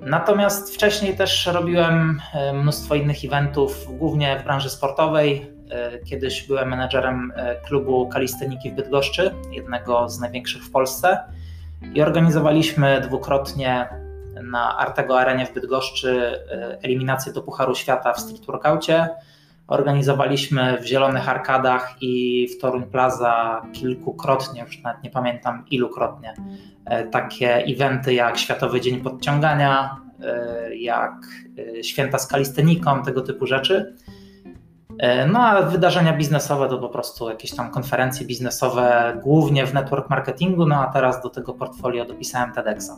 Natomiast 0.00 0.74
wcześniej 0.74 1.16
też 1.16 1.46
robiłem 1.46 2.20
e, 2.34 2.52
mnóstwo 2.52 2.94
innych 2.94 3.24
eventów, 3.24 3.86
głównie 3.98 4.38
w 4.40 4.44
branży 4.44 4.70
sportowej. 4.70 5.50
E, 5.70 5.98
kiedyś 5.98 6.46
byłem 6.46 6.68
menedżerem 6.68 7.32
e, 7.36 7.56
klubu 7.60 8.08
kalisteniki 8.08 8.70
w 8.70 8.74
Bydgoszczy, 8.74 9.34
jednego 9.50 10.08
z 10.08 10.20
największych 10.20 10.62
w 10.62 10.70
Polsce 10.70 11.18
i 11.94 12.02
organizowaliśmy 12.02 13.00
dwukrotnie 13.00 13.88
na 14.42 14.78
Artego 14.78 15.20
Arenie 15.20 15.46
w 15.46 15.54
Bydgoszczy 15.54 16.40
eliminację 16.82 17.32
do 17.32 17.42
Pucharu 17.42 17.74
Świata 17.74 18.12
w 18.12 18.20
street 18.20 18.46
workoutie. 18.46 19.08
Organizowaliśmy 19.70 20.78
w 20.80 20.86
Zielonych 20.86 21.28
Arkadach 21.28 21.96
i 22.00 22.46
w 22.48 22.60
Toruń 22.60 22.82
Plaza 22.82 23.62
kilkukrotnie, 23.72 24.62
już 24.62 24.82
nawet 24.82 25.02
nie 25.02 25.10
pamiętam 25.10 25.64
ilukrotnie, 25.70 26.34
e, 26.84 27.04
takie 27.04 27.54
eventy 27.54 28.14
jak 28.14 28.38
Światowy 28.38 28.80
Dzień 28.80 29.00
Podciągania, 29.00 29.96
e, 30.22 30.76
jak 30.76 31.12
e, 31.78 31.84
Święta 31.84 32.18
z 32.18 32.26
Kalisteniką, 32.26 33.02
tego 33.02 33.20
typu 33.20 33.46
rzeczy. 33.46 33.94
No 35.32 35.38
a 35.38 35.62
wydarzenia 35.62 36.12
biznesowe 36.12 36.68
to 36.68 36.78
po 36.78 36.88
prostu 36.88 37.28
jakieś 37.28 37.54
tam 37.54 37.70
konferencje 37.70 38.26
biznesowe, 38.26 39.18
głównie 39.22 39.66
w 39.66 39.74
network 39.74 40.10
marketingu, 40.10 40.66
no 40.66 40.76
a 40.76 40.92
teraz 40.92 41.22
do 41.22 41.30
tego 41.30 41.54
portfolio 41.54 42.04
dopisałem 42.04 42.52
TEDxa. 42.52 42.90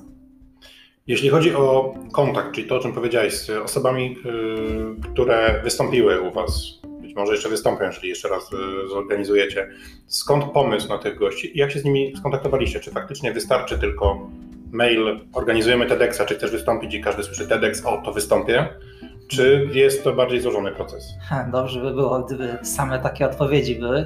Jeśli 1.07 1.29
chodzi 1.29 1.55
o 1.55 1.95
kontakt, 2.13 2.53
czyli 2.53 2.69
to, 2.69 2.77
o 2.77 2.79
czym 2.79 2.93
powiedziałeś, 2.93 3.35
z 3.35 3.51
osobami, 3.51 4.17
y, 4.27 5.13
które 5.13 5.61
wystąpiły 5.65 6.21
u 6.21 6.31
Was, 6.31 6.53
być 7.01 7.15
może 7.15 7.33
jeszcze 7.33 7.49
wystąpią, 7.49 7.85
jeżeli 7.85 8.09
jeszcze 8.09 8.29
raz 8.29 8.53
y, 8.53 8.89
zorganizujecie, 8.89 9.69
skąd 10.07 10.45
pomysł 10.45 10.89
na 10.89 10.99
tych 10.99 11.19
gości 11.19 11.57
i 11.57 11.59
jak 11.59 11.71
się 11.71 11.79
z 11.79 11.85
nimi 11.85 12.17
skontaktowaliście? 12.17 12.81
Czy 12.81 12.91
faktycznie 12.91 13.33
wystarczy 13.33 13.79
tylko 13.79 14.31
mail, 14.73 15.21
organizujemy 15.33 15.87
TEDxa, 15.87 16.25
czy 16.29 16.35
chcesz 16.35 16.51
wystąpić 16.51 16.95
i 16.95 17.01
każdy 17.01 17.23
słyszy 17.23 17.49
TEDx, 17.49 17.87
o, 17.87 18.03
to 18.05 18.13
wystąpię? 18.13 18.69
Czy 19.29 19.69
jest 19.73 20.05
to 20.05 20.13
bardziej 20.13 20.41
złożony 20.41 20.73
proces? 20.73 21.15
Dobrze 21.53 21.81
by 21.81 21.91
było, 21.91 22.21
gdyby 22.21 22.59
same 22.63 22.99
takie 22.99 23.27
odpowiedzi 23.27 23.75
były. 23.75 24.05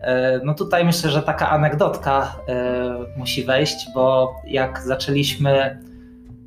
E, 0.00 0.40
no 0.44 0.54
tutaj 0.54 0.84
myślę, 0.84 1.10
że 1.10 1.22
taka 1.22 1.50
anegdotka 1.50 2.36
e, 2.48 2.96
musi 3.16 3.44
wejść, 3.44 3.86
bo 3.94 4.34
jak 4.46 4.80
zaczęliśmy 4.80 5.78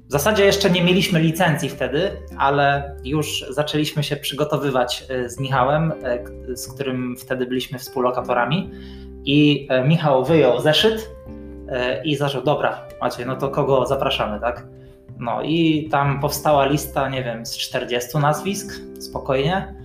w 0.09 0.11
zasadzie 0.11 0.45
jeszcze 0.45 0.69
nie 0.69 0.83
mieliśmy 0.83 1.19
licencji 1.19 1.69
wtedy, 1.69 2.11
ale 2.37 2.95
już 3.03 3.45
zaczęliśmy 3.49 4.03
się 4.03 4.15
przygotowywać 4.15 5.05
e, 5.09 5.29
z 5.29 5.39
Michałem, 5.39 5.93
e, 6.03 6.57
z 6.57 6.73
którym 6.73 7.15
wtedy 7.17 7.45
byliśmy 7.45 7.79
współlokatorami. 7.79 8.71
I 9.25 9.67
e, 9.69 9.87
Michał 9.87 10.25
wyjął 10.25 10.61
zeszyt 10.61 11.09
i 12.03 12.15
zaczął, 12.15 12.43
dobra, 12.43 12.87
macie, 13.01 13.25
no 13.25 13.35
to 13.35 13.49
kogo 13.49 13.85
zapraszamy, 13.85 14.39
tak? 14.39 14.67
No 15.19 15.41
i 15.41 15.89
tam 15.91 16.19
powstała 16.19 16.65
lista, 16.65 17.09
nie 17.09 17.23
wiem, 17.23 17.45
z 17.45 17.57
40 17.57 18.17
nazwisk, 18.17 18.81
spokojnie. 18.99 19.75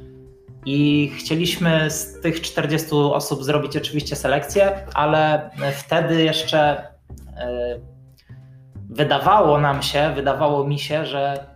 I 0.66 1.10
chcieliśmy 1.18 1.90
z 1.90 2.20
tych 2.20 2.40
40 2.40 2.88
osób 2.92 3.44
zrobić 3.44 3.76
oczywiście 3.76 4.16
selekcję, 4.16 4.72
ale 4.94 5.50
wtedy 5.72 6.22
jeszcze 6.22 6.86
wydawało 8.90 9.60
nam 9.60 9.82
się, 9.82 10.12
wydawało 10.14 10.64
mi 10.64 10.78
się, 10.78 11.06
że 11.06 11.46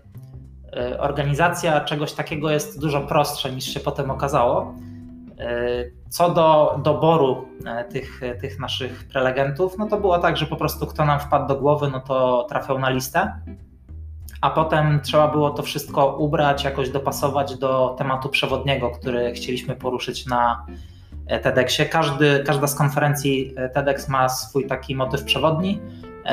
e, 0.76 1.00
organizacja 1.00 1.80
czegoś 1.80 2.12
takiego 2.12 2.50
jest 2.50 2.80
dużo 2.80 3.00
prostsza 3.00 3.49
niż 3.49 3.64
się 3.64 3.80
potem 3.80 4.11
okazało. 4.11 4.75
E, 5.38 5.85
co 6.08 6.30
do 6.30 6.78
doboru 6.82 7.49
e, 7.66 7.85
tych, 7.85 8.20
tych 8.40 8.61
naszych 8.61 9.08
prelegentów, 9.08 9.78
no 9.78 9.87
to 9.87 10.00
było 10.00 10.18
tak, 10.18 10.37
że 10.37 10.47
po 10.47 10.56
prostu 10.56 10.87
kto 10.87 11.04
nam 11.04 11.20
wpadł 11.20 11.49
do 11.49 11.56
głowy, 11.56 11.90
no 11.92 12.00
to 12.00 12.47
trafiał 12.49 12.78
na 12.78 12.90
listę, 12.90 13.32
a 14.40 14.50
potem 14.50 15.00
trzeba 15.00 15.28
było 15.28 15.50
to 15.50 15.62
wszystko 15.62 16.16
ubrać, 16.16 16.64
jakoś 16.64 16.90
dopasować 16.90 17.56
do 17.56 17.94
tematu 17.99 18.28
przewodniego, 18.28 18.90
który 18.90 19.32
chcieliśmy 19.32 19.76
poruszyć 19.76 20.26
na 20.26 20.66
TEDxie. 21.42 21.87
Każdy, 21.87 22.44
każda 22.47 22.66
z 22.66 22.75
konferencji 22.75 23.54
TEDx 23.75 24.08
ma 24.08 24.28
swój 24.28 24.66
taki 24.66 24.97
motyw 24.97 25.25
przewodni 25.25 25.80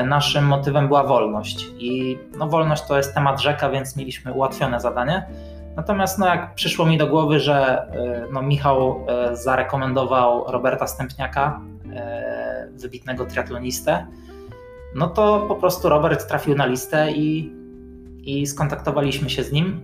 naszym 0.03 0.45
motywem 0.45 0.87
była 0.87 1.03
wolność. 1.03 1.65
I 1.77 2.19
no, 2.37 2.47
wolność 2.47 2.87
to 2.87 2.97
jest 2.97 3.13
temat 3.13 3.41
rzeka, 3.41 3.69
więc 3.69 3.95
mieliśmy 3.95 4.33
ułatwione 4.33 4.79
zadanie. 4.79 5.27
Natomiast 5.75 6.19
no, 6.19 6.27
jak 6.27 6.55
przyszło 6.55 6.85
mi 6.85 6.97
do 6.97 7.07
głowy, 7.07 7.39
że 7.39 7.87
e, 7.91 8.27
no, 8.31 8.41
Michał 8.41 9.05
e, 9.07 9.35
zarekomendował 9.35 10.51
Roberta 10.51 10.87
Stępniaka, 10.87 11.61
e, 11.93 12.67
wybitnego 12.71 13.25
triatlonistę, 13.25 14.07
no 14.95 15.07
to 15.07 15.45
po 15.47 15.55
prostu 15.55 15.89
Robert 15.89 16.27
trafił 16.27 16.55
na 16.55 16.65
listę 16.65 17.11
i, 17.11 17.53
i 18.17 18.47
skontaktowaliśmy 18.47 19.29
się 19.29 19.43
z 19.43 19.51
nim. 19.51 19.81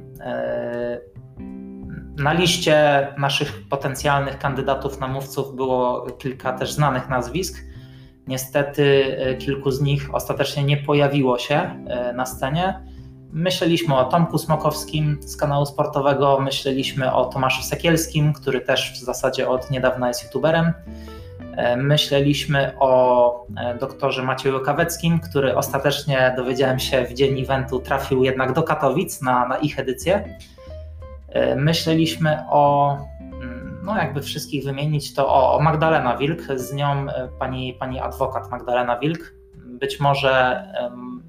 Na 2.17 2.33
liście 2.33 3.07
naszych 3.17 3.67
potencjalnych 3.69 4.37
kandydatów 4.37 4.99
na 4.99 5.07
mówców 5.07 5.55
było 5.55 6.07
kilka 6.11 6.53
też 6.53 6.73
znanych 6.73 7.09
nazwisk. 7.09 7.63
Niestety 8.31 9.17
e, 9.19 9.35
kilku 9.35 9.71
z 9.71 9.81
nich 9.81 10.15
ostatecznie 10.15 10.63
nie 10.63 10.77
pojawiło 10.77 11.37
się 11.37 11.55
e, 11.55 12.13
na 12.13 12.25
scenie. 12.25 12.79
Myśleliśmy 13.31 13.97
o 13.97 14.05
Tomku 14.05 14.37
Smokowskim 14.37 15.17
z 15.21 15.37
kanału 15.37 15.65
sportowego, 15.65 16.39
myśleliśmy 16.39 17.13
o 17.13 17.25
Tomaszu 17.25 17.63
Sekielskim, 17.63 18.33
który 18.33 18.61
też 18.61 18.93
w 18.93 18.97
zasadzie 18.97 19.49
od 19.49 19.71
niedawna 19.71 20.07
jest 20.07 20.23
youtuberem. 20.23 20.73
E, 21.57 21.77
myśleliśmy 21.77 22.71
o 22.79 23.45
doktorze 23.79 24.23
Macieju 24.23 24.59
Kaweckim, 24.59 25.19
który 25.19 25.55
ostatecznie 25.55 26.33
dowiedziałem 26.37 26.79
się 26.79 27.05
w 27.05 27.13
dzień 27.13 27.41
eventu 27.41 27.79
trafił 27.79 28.23
jednak 28.23 28.53
do 28.53 28.63
Katowic 28.63 29.21
na, 29.21 29.47
na 29.47 29.57
ich 29.57 29.79
edycję. 29.79 30.37
Myśleliśmy 31.55 32.43
o 32.49 32.97
no 33.83 33.97
jakby 33.97 34.21
wszystkich 34.21 34.63
wymienić, 34.63 35.13
to 35.13 35.29
o, 35.29 35.55
o 35.55 35.59
Magdalena 35.59 36.17
Wilk, 36.17 36.41
z 36.55 36.73
nią 36.73 37.09
e, 37.09 37.29
pani, 37.39 37.73
pani 37.73 37.99
adwokat 37.99 38.51
Magdalena 38.51 38.99
Wilk. 38.99 39.33
Być 39.65 39.99
może 39.99 40.63
um, 40.81 41.23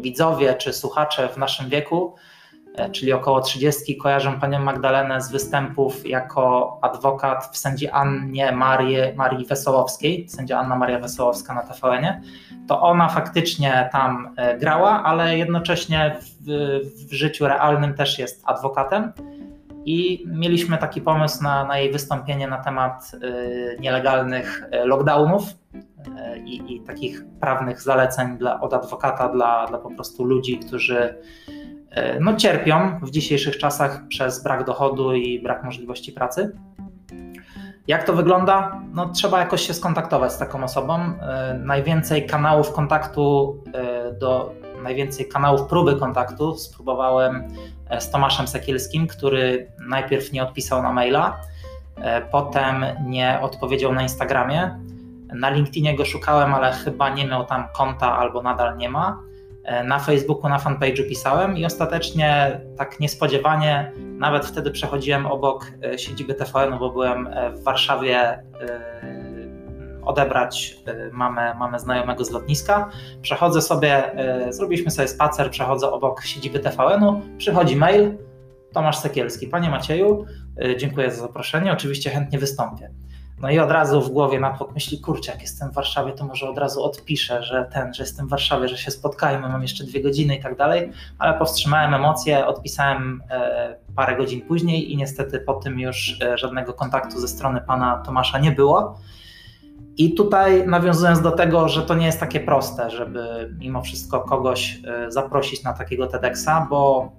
widzowie 0.00 0.54
czy 0.54 0.72
słuchacze 0.72 1.28
w 1.28 1.36
naszym 1.36 1.68
wieku, 1.68 2.14
e, 2.74 2.90
czyli 2.90 3.12
około 3.12 3.40
30, 3.40 3.96
kojarzą 3.96 4.40
panią 4.40 4.58
Magdalenę 4.58 5.20
z 5.20 5.30
występów 5.30 6.08
jako 6.08 6.78
adwokat 6.82 7.48
w 7.52 7.56
sędzi 7.56 7.88
Annie 7.88 8.52
Marii, 8.52 8.98
Marii 9.16 9.46
Wesołowskiej, 9.46 10.28
sędzia 10.28 10.58
Anna 10.58 10.76
Maria 10.76 10.98
Wesołowska 10.98 11.54
na 11.54 11.62
TVN-ie. 11.62 12.20
To 12.68 12.80
ona 12.80 13.08
faktycznie 13.08 13.88
tam 13.92 14.34
e, 14.36 14.58
grała, 14.58 15.04
ale 15.04 15.38
jednocześnie 15.38 16.16
w, 16.20 16.50
w 17.08 17.12
życiu 17.12 17.48
realnym 17.48 17.94
też 17.94 18.18
jest 18.18 18.42
adwokatem 18.46 19.12
i 19.84 20.24
mieliśmy 20.26 20.78
taki 20.78 21.00
pomysł 21.00 21.42
na, 21.42 21.64
na 21.64 21.78
jej 21.78 21.92
wystąpienie 21.92 22.48
na 22.48 22.58
temat 22.58 23.12
y, 23.14 23.76
nielegalnych 23.80 24.62
y, 24.74 24.86
lockdownów 24.86 25.44
y, 25.74 26.38
i, 26.38 26.76
i, 26.76 26.80
takich 26.80 27.24
prawnych 27.40 27.82
zaleceń 27.82 28.38
dla, 28.38 28.60
od 28.60 28.74
adwokata 28.74 29.28
dla, 29.28 29.66
dla 29.66 29.78
po 29.78 29.90
prostu 29.90 30.24
ludzi, 30.24 30.58
którzy 30.58 31.14
no, 32.20 32.36
cierpią 32.36 33.00
w 33.02 33.10
dzisiejszych 33.10 33.58
czasach 33.58 34.08
przez 34.08 34.42
brak 34.42 34.64
dochodu 34.64 35.14
i 35.14 35.42
brak 35.42 35.64
możliwości 35.64 36.12
pracy. 36.12 36.52
Jak 37.86 38.04
to 38.04 38.12
wygląda? 38.12 38.80
No, 38.94 39.08
trzeba 39.08 39.38
jakoś 39.38 39.66
się 39.66 39.74
skontaktować 39.74 40.32
z 40.32 40.38
taką 40.38 40.64
osobą. 40.64 40.98
Najwięcej 41.58 42.26
kanałów 42.26 42.72
kontaktu 42.72 43.56
do 44.20 44.54
najwięcej 44.82 45.28
kanałów 45.28 45.68
próby 45.68 45.96
kontaktu 45.96 46.56
spróbowałem 46.56 47.48
E, 47.88 48.00
z 48.00 48.10
Tomaszem 48.10 48.48
Sekielskim, 48.48 49.06
który 49.06 49.72
najpierw 49.88 50.32
nie 50.32 50.42
odpisał 50.42 50.82
na 50.82 50.92
maila, 50.92 51.40
e, 51.96 52.22
potem 52.22 52.84
nie 53.06 53.38
odpowiedział 53.42 53.94
na 53.94 54.02
Instagramie. 54.02 54.78
Na 55.34 55.50
LinkedInie 55.50 55.96
go 55.96 56.04
szukałem, 56.04 56.54
ale 56.54 56.72
chyba 56.72 57.08
nie 57.08 57.26
miał 57.26 57.44
tam 57.44 57.64
konta 57.72 58.18
albo 58.18 58.42
nadal 58.42 58.76
nie 58.76 58.88
ma. 58.88 59.22
E, 59.64 59.84
na 59.84 59.98
Facebooku, 59.98 60.48
na 60.48 60.58
fanpage'u 60.58 61.08
pisałem 61.08 61.56
i 61.56 61.64
ostatecznie 61.64 62.60
tak 62.76 63.00
niespodziewanie, 63.00 63.92
nawet 63.96 64.46
wtedy 64.46 64.70
przechodziłem 64.70 65.26
obok 65.26 65.66
siedziby 65.96 66.34
TVN, 66.34 66.78
bo 66.78 66.90
byłem 66.90 67.28
w 67.54 67.62
Warszawie 67.62 68.42
odebrać 70.08 70.76
y, 70.88 71.10
mamę, 71.12 71.54
mamę 71.54 71.78
znajomego 71.78 72.24
z 72.24 72.30
lotniska. 72.30 72.90
Przechodzę 73.22 73.62
sobie, 73.62 74.20
y, 74.48 74.52
zrobiliśmy 74.52 74.90
sobie 74.90 75.08
spacer, 75.08 75.50
przechodzę 75.50 75.90
obok 75.90 76.24
siedziby 76.24 76.60
TVN-u, 76.60 77.20
przychodzi 77.38 77.76
mail, 77.76 78.18
Tomasz 78.72 78.98
Sekielski. 78.98 79.46
Panie 79.46 79.70
Macieju, 79.70 80.24
y, 80.64 80.76
dziękuję 80.76 81.10
za 81.10 81.20
zaproszenie, 81.20 81.72
oczywiście 81.72 82.10
chętnie 82.10 82.38
wystąpię. 82.38 82.90
No 83.40 83.50
i 83.50 83.58
od 83.58 83.70
razu 83.70 84.02
w 84.02 84.10
głowie 84.10 84.40
natłok 84.40 84.74
myśli, 84.74 85.00
kurczę, 85.00 85.32
jak 85.32 85.40
jestem 85.40 85.70
w 85.70 85.74
Warszawie, 85.74 86.12
to 86.12 86.24
może 86.24 86.50
od 86.50 86.58
razu 86.58 86.84
odpiszę, 86.84 87.42
że 87.42 87.68
ten, 87.72 87.94
że 87.94 88.02
jestem 88.02 88.26
w 88.26 88.30
Warszawie, 88.30 88.68
że 88.68 88.78
się 88.78 88.90
spotkajmy, 88.90 89.48
mam 89.48 89.62
jeszcze 89.62 89.84
dwie 89.84 90.02
godziny 90.02 90.36
i 90.36 90.42
tak 90.42 90.56
dalej, 90.56 90.92
ale 91.18 91.38
powstrzymałem 91.38 91.94
emocje, 91.94 92.46
odpisałem 92.46 93.22
e, 93.30 93.76
parę 93.96 94.16
godzin 94.16 94.40
później 94.40 94.92
i 94.92 94.96
niestety 94.96 95.40
po 95.40 95.54
tym 95.54 95.80
już 95.80 96.20
e, 96.22 96.38
żadnego 96.38 96.72
kontaktu 96.72 97.20
ze 97.20 97.28
strony 97.28 97.60
pana 97.60 98.02
Tomasza 98.06 98.38
nie 98.38 98.52
było. 98.52 98.98
I 99.98 100.14
tutaj 100.14 100.66
nawiązując 100.66 101.20
do 101.20 101.30
tego, 101.30 101.68
że 101.68 101.82
to 101.82 101.94
nie 101.94 102.06
jest 102.06 102.20
takie 102.20 102.40
proste, 102.40 102.90
żeby 102.90 103.54
mimo 103.58 103.82
wszystko 103.82 104.20
kogoś 104.20 104.80
e, 104.86 105.10
zaprosić 105.10 105.62
na 105.62 105.72
takiego 105.72 106.06
TEDxa, 106.06 106.66
bo 106.70 107.12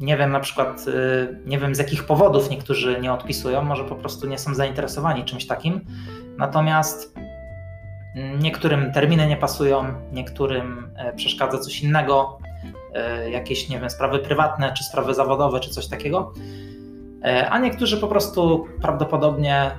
nie 0.00 0.16
wiem 0.16 0.32
na 0.32 0.40
przykład, 0.40 0.88
y, 0.88 1.38
nie 1.46 1.58
wiem 1.58 1.74
z 1.74 1.78
jakich 1.78 2.04
powodów 2.04 2.50
niektórzy 2.50 3.00
nie 3.00 3.12
odpisują, 3.12 3.62
może 3.62 3.84
po 3.84 3.94
prostu 3.94 4.26
nie 4.26 4.38
są 4.38 4.54
zainteresowani 4.54 5.24
czymś 5.24 5.46
takim. 5.46 5.80
Natomiast 6.36 7.14
niektórym 8.38 8.92
terminy 8.92 9.26
nie 9.26 9.36
pasują, 9.36 9.84
niektórym 10.12 10.90
e, 10.96 11.12
przeszkadza 11.12 11.58
coś 11.58 11.82
innego, 11.82 12.38
e, 12.94 13.30
jakieś, 13.30 13.68
nie 13.68 13.80
wiem, 13.80 13.90
sprawy 13.90 14.18
prywatne, 14.18 14.72
czy 14.72 14.84
sprawy 14.84 15.14
zawodowe, 15.14 15.60
czy 15.60 15.70
coś 15.70 15.88
takiego. 15.88 16.32
E, 17.24 17.50
a 17.50 17.58
niektórzy 17.58 17.96
po 17.96 18.08
prostu 18.08 18.66
prawdopodobnie 18.82 19.70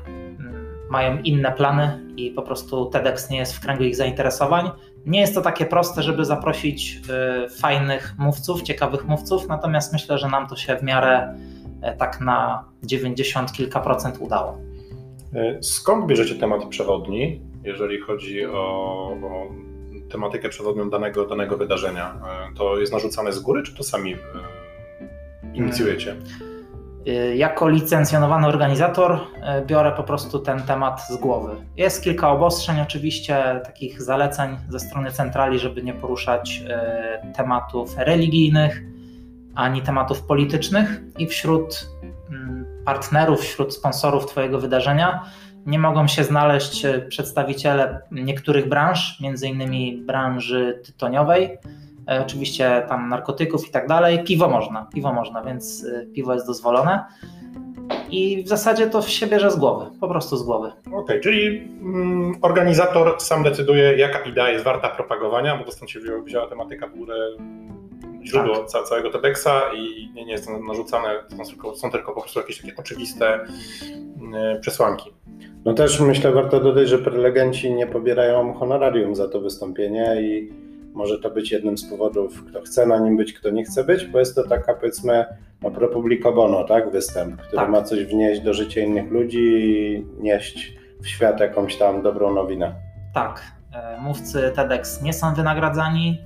mają 0.89 1.17
inne 1.21 1.51
plany 1.51 1.99
i 2.17 2.31
po 2.31 2.41
prostu 2.41 2.85
TEDx 2.85 3.29
nie 3.29 3.37
jest 3.37 3.53
w 3.55 3.59
kręgu 3.59 3.83
ich 3.83 3.95
zainteresowań. 3.95 4.69
Nie 5.05 5.19
jest 5.19 5.35
to 5.35 5.41
takie 5.41 5.65
proste, 5.65 6.03
żeby 6.03 6.25
zaprosić 6.25 7.01
y, 7.45 7.49
fajnych 7.49 8.15
mówców, 8.17 8.61
ciekawych 8.61 9.05
mówców, 9.07 9.47
natomiast 9.47 9.93
myślę, 9.93 10.17
że 10.17 10.27
nam 10.27 10.47
to 10.47 10.55
się 10.55 10.77
w 10.77 10.83
miarę 10.83 11.35
e, 11.81 11.95
tak 11.97 12.21
na 12.21 12.65
90 12.83 13.51
kilka 13.51 13.79
procent 13.79 14.17
udało. 14.19 14.57
E, 15.33 15.63
skąd 15.63 16.05
bierzecie 16.05 16.35
temat 16.35 16.65
przewodni, 16.65 17.41
jeżeli 17.63 17.99
chodzi 18.01 18.45
o, 18.45 18.51
o 19.23 19.47
tematykę 20.11 20.49
przewodnią 20.49 20.89
danego, 20.89 21.25
danego 21.25 21.57
wydarzenia? 21.57 22.15
E, 22.51 22.55
to 22.57 22.79
jest 22.79 22.93
narzucane 22.93 23.33
z 23.33 23.39
góry, 23.39 23.63
czy 23.63 23.75
to 23.75 23.83
sami 23.83 24.15
inicjujecie? 25.53 26.05
Hmm. 26.05 26.48
Y, 27.07 27.35
jako 27.35 27.69
licencjonowany 27.69 28.47
organizator 28.47 29.11
y, 29.13 29.65
biorę 29.65 29.91
po 29.91 30.03
prostu 30.03 30.39
ten 30.39 30.61
temat 30.61 31.07
z 31.07 31.17
głowy. 31.17 31.55
Jest 31.77 32.03
kilka 32.03 32.31
obostrzeń, 32.31 32.81
oczywiście, 32.81 33.61
takich 33.63 34.01
zaleceń 34.01 34.57
ze 34.69 34.79
strony 34.79 35.11
centrali, 35.11 35.59
żeby 35.59 35.83
nie 35.83 35.93
poruszać 35.93 36.63
y, 37.29 37.33
tematów 37.33 37.97
religijnych 37.97 38.83
ani 39.55 39.81
tematów 39.81 40.23
politycznych, 40.23 41.01
i 41.17 41.27
wśród 41.27 41.89
mm, 42.29 42.65
partnerów, 42.85 43.41
wśród 43.41 43.73
sponsorów 43.73 44.25
Twojego 44.25 44.59
wydarzenia 44.59 45.23
nie 45.65 45.79
mogą 45.79 46.07
się 46.07 46.23
znaleźć 46.23 46.85
przedstawiciele 47.09 48.01
niektórych 48.11 48.69
branż, 48.69 49.19
między 49.21 49.47
innymi 49.47 50.03
branży 50.05 50.81
tytoniowej 50.85 51.57
oczywiście 52.21 52.85
tam 52.89 53.09
narkotyków 53.09 53.67
i 53.67 53.71
tak 53.71 53.87
dalej. 53.87 54.23
Piwo 54.23 54.49
można, 54.49 54.85
piwo 54.93 55.13
można, 55.13 55.43
więc 55.43 55.85
e, 55.85 56.05
piwo 56.05 56.33
jest 56.33 56.47
dozwolone. 56.47 57.05
I 58.11 58.43
w 58.43 58.47
zasadzie 58.47 58.87
to 58.87 59.01
się 59.01 59.27
bierze 59.27 59.51
z 59.51 59.55
głowy, 59.55 59.85
po 59.99 60.07
prostu 60.07 60.37
z 60.37 60.43
głowy. 60.43 60.71
Okej, 60.87 60.99
okay, 60.99 61.19
czyli 61.19 61.57
mm, 61.81 62.35
organizator 62.41 63.15
sam 63.21 63.43
decyduje, 63.43 63.97
jaka 63.97 64.19
idea 64.19 64.49
jest 64.49 64.65
warta 64.65 64.89
propagowania, 64.89 65.57
bo 65.57 65.63
to 65.63 65.71
stąd 65.71 65.91
się 65.91 65.99
wzięła 66.25 66.47
tematyka 66.47 66.87
w 66.87 66.93
ogóle 66.93 67.15
źródło 68.23 68.55
tak. 68.55 68.83
całego 68.83 69.09
TEDxa 69.09 69.73
i 69.75 70.11
nie, 70.15 70.25
nie 70.25 70.31
jest 70.31 70.45
to 70.45 70.59
narzucane, 70.59 71.09
są 71.37 71.45
tylko, 71.45 71.75
są 71.75 71.91
tylko 71.91 72.11
po 72.11 72.21
prostu 72.21 72.39
jakieś 72.39 72.61
takie 72.61 72.75
oczywiste 72.77 73.45
y, 74.55 74.59
przesłanki. 74.59 75.13
No 75.65 75.73
też 75.73 75.99
myślę, 75.99 76.31
warto 76.31 76.59
dodać, 76.59 76.89
że 76.89 76.97
prelegenci 76.97 77.73
nie 77.73 77.87
pobierają 77.87 78.53
honorarium 78.53 79.15
za 79.15 79.29
to 79.29 79.41
wystąpienie 79.41 80.21
i 80.21 80.49
może 80.93 81.19
to 81.19 81.29
być 81.29 81.51
jednym 81.51 81.77
z 81.77 81.89
powodów, 81.89 82.43
kto 82.45 82.61
chce 82.61 82.85
na 82.85 82.99
nim 82.99 83.17
być, 83.17 83.33
kto 83.33 83.49
nie 83.49 83.63
chce 83.63 83.83
być, 83.83 84.05
bo 84.05 84.19
jest 84.19 84.35
to 84.35 84.47
taka 84.47 84.73
powiedzmy 84.73 85.25
no, 85.61 85.71
pro 85.71 85.87
publico 85.87 86.31
bono, 86.31 86.63
tak, 86.63 86.91
występ, 86.91 87.41
który 87.41 87.61
tak. 87.61 87.69
ma 87.69 87.81
coś 87.81 88.05
wnieść 88.05 88.41
do 88.41 88.53
życia 88.53 88.81
innych 88.81 89.11
ludzi 89.11 89.39
i 89.39 90.05
nieść 90.19 90.79
w 91.01 91.07
świat 91.07 91.39
jakąś 91.39 91.75
tam 91.77 92.01
dobrą 92.01 92.33
nowinę. 92.33 92.75
Tak, 93.13 93.41
e, 93.73 94.01
mówcy 94.01 94.51
TEDx 94.55 95.01
nie 95.01 95.13
są 95.13 95.33
wynagradzani 95.33 96.21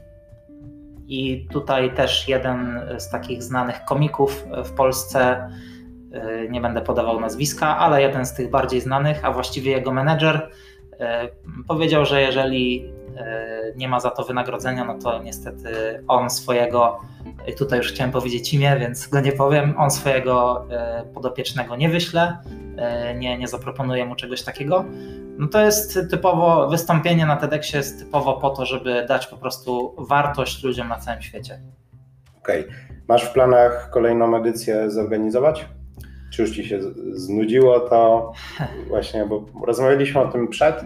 i 1.08 1.48
tutaj 1.52 1.94
też 1.94 2.28
jeden 2.28 2.82
z 2.98 3.10
takich 3.10 3.44
znanych 3.44 3.86
komików 3.86 4.46
w 4.66 4.72
Polsce, 4.72 5.50
e, 6.12 6.50
nie 6.50 6.62
będę 6.62 6.82
podawał 6.82 7.20
nazwiska, 7.20 7.78
ale 7.78 8.02
jeden 8.02 8.26
z 8.26 8.34
tych 8.34 8.50
bardziej 8.50 8.82
znanych, 8.82 9.26
a 9.26 9.32
właściwie 9.32 9.72
jego 9.72 9.92
menedżer, 9.92 10.50
powiedział, 11.68 12.06
że 12.06 12.22
jeżeli 12.22 12.94
E, 13.18 13.74
nie 13.76 13.88
ma 13.88 14.00
za 14.00 14.10
to 14.10 14.24
wynagrodzenia, 14.24 14.86
no 14.86 14.98
to 14.98 15.24
niestety 15.24 16.04
on 16.08 16.30
swojego, 16.30 17.02
tutaj 17.58 17.80
już 17.80 17.92
chciałem 17.92 18.12
powiedzieć 18.12 18.54
imię, 18.54 18.78
więc 18.80 19.08
go 19.08 19.20
nie 19.20 19.32
powiem, 19.32 19.74
on 19.78 19.92
swojego 19.92 20.66
e, 20.72 21.04
podopiecznego 21.14 21.76
nie 21.76 21.90
wyśle, 21.90 22.38
e, 22.78 23.16
nie, 23.16 23.38
nie 23.38 23.48
zaproponuje 23.48 24.06
mu 24.06 24.16
czegoś 24.16 24.42
takiego. 24.42 24.86
No 25.38 25.48
to 25.48 25.62
jest 25.62 26.00
typowo, 26.10 26.70
wystąpienie 26.70 27.26
na 27.26 27.36
TEDxie 27.36 27.78
jest 27.78 28.00
typowo 28.00 28.34
po 28.34 28.50
to, 28.50 28.66
żeby 28.66 29.06
dać 29.08 29.28
po 29.28 29.38
prostu 29.38 29.96
wartość 29.98 30.64
ludziom 30.64 30.88
na 30.88 31.00
całym 31.00 31.22
świecie. 31.22 31.60
Okej. 32.38 32.62
Okay. 32.62 32.74
Masz 33.08 33.24
w 33.24 33.34
planach 33.34 33.90
kolejną 33.90 34.36
edycję 34.36 34.92
zorganizować? 34.92 35.66
Czy 36.34 36.42
już 36.42 36.52
ci 36.52 36.66
się 36.66 36.80
znudziło 37.12 37.80
to 37.80 38.32
właśnie, 38.90 39.26
bo 39.26 39.46
rozmawialiśmy 39.66 40.22
o 40.22 40.28
tym 40.28 40.48
przed, 40.48 40.82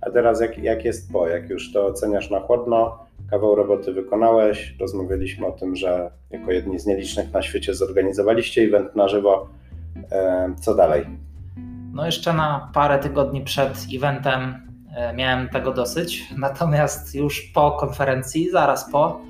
a 0.00 0.10
teraz 0.10 0.40
jak, 0.40 0.58
jak 0.58 0.84
jest 0.84 1.12
po, 1.12 1.28
jak 1.28 1.50
już 1.50 1.72
to 1.72 1.86
oceniasz 1.86 2.30
na 2.30 2.40
chłodno, 2.40 2.98
kawał 3.30 3.54
roboty 3.54 3.92
wykonałeś, 3.92 4.76
rozmawialiśmy 4.80 5.46
o 5.46 5.52
tym, 5.52 5.76
że 5.76 6.10
jako 6.30 6.52
jedni 6.52 6.78
z 6.78 6.86
nielicznych 6.86 7.32
na 7.32 7.42
świecie 7.42 7.74
zorganizowaliście 7.74 8.62
event 8.62 8.96
na 8.96 9.08
żywo. 9.08 9.48
E, 10.12 10.54
co 10.60 10.74
dalej? 10.74 11.06
No 11.92 12.06
jeszcze 12.06 12.32
na 12.32 12.70
parę 12.74 12.98
tygodni 12.98 13.40
przed 13.40 13.86
eventem 13.96 14.54
e, 14.96 15.14
miałem 15.14 15.48
tego 15.48 15.72
dosyć, 15.72 16.34
natomiast 16.38 17.14
już 17.14 17.40
po 17.40 17.70
konferencji, 17.70 18.50
zaraz 18.50 18.90
po, 18.90 19.20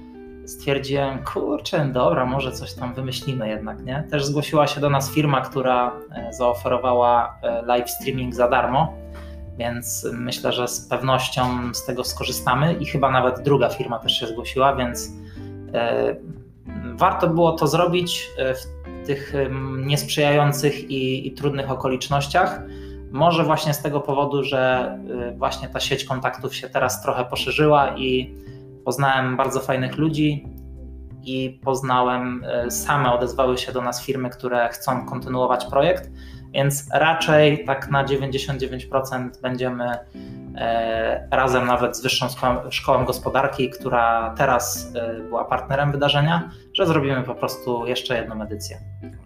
stwierdziłem, 0.47 1.25
kurczę, 1.25 1.91
dobra, 1.93 2.27
może 2.27 2.53
coś 2.53 2.75
tam 2.75 2.95
wymyślimy 2.95 3.49
jednak, 3.49 3.83
nie? 3.83 4.05
Też 4.11 4.25
zgłosiła 4.25 4.67
się 4.67 4.81
do 4.81 4.91
nas 4.91 5.11
firma, 5.11 5.41
która 5.41 5.93
e, 6.13 6.33
zaoferowała 6.33 7.39
live 7.67 7.91
streaming 7.91 8.35
za 8.35 8.49
darmo 8.49 9.01
więc 9.61 10.07
myślę, 10.13 10.53
że 10.53 10.69
z 10.69 10.89
pewnością 10.89 11.75
z 11.75 11.85
tego 11.87 12.05
skorzystamy 12.05 12.75
i 12.75 12.87
chyba 12.87 13.11
nawet 13.11 13.43
druga 13.43 13.69
firma 13.69 13.99
też 13.99 14.13
się 14.13 14.27
zgłosiła, 14.27 14.77
więc 14.77 15.13
e, 15.75 16.17
warto 16.95 17.29
było 17.29 17.53
to 17.53 17.67
zrobić 17.67 18.29
e, 18.39 18.55
w 18.55 18.61
tych 19.07 19.33
niesprzyjających 19.77 20.91
i, 20.91 21.29
i 21.29 21.33
trudnych 21.33 21.71
okolicznościach. 21.71 22.61
Może 23.11 23.45
właśnie 23.45 23.75
z 23.75 23.83
tego 23.83 24.01
powodu, 24.01 24.45
że 24.45 24.59
e, 25.29 25.33
właśnie 25.37 25.69
ta 25.69 25.81
sieć 25.81 26.05
kontaktów 26.05 26.55
się 26.55 26.69
teraz 26.69 27.03
trochę 27.03 27.25
poszerzyła 27.25 27.97
i 27.97 28.35
poznałem 28.85 29.37
bardzo 29.37 29.61
fajnych 29.61 29.97
ludzi 29.97 30.47
i 31.23 31.61
poznałem, 31.65 32.45
same 32.69 33.13
odezwały 33.13 33.59
się 33.59 33.73
do 33.73 33.83
nas 33.83 34.05
firmy, 34.05 34.31
które 34.31 34.69
chcą 34.69 35.07
kontynuować 35.07 35.67
projekt 35.67 36.11
więc 36.55 36.89
raczej 36.93 37.65
tak 37.65 37.91
na 37.91 38.05
99% 38.05 39.31
będziemy 39.43 39.85
e, 40.57 41.29
razem 41.31 41.67
nawet 41.67 41.97
z 41.97 42.03
Wyższą 42.03 42.27
Szkołą 42.71 43.05
Gospodarki, 43.05 43.71
która 43.71 44.35
teraz 44.39 44.93
e, 44.95 45.21
była 45.21 45.45
partnerem 45.45 45.93
wydarzenia, 45.93 46.51
że 46.75 46.87
zrobimy 46.87 47.23
po 47.23 47.35
prostu 47.35 47.87
jeszcze 47.87 48.17
jedną 48.17 48.43
edycję. 48.43 48.79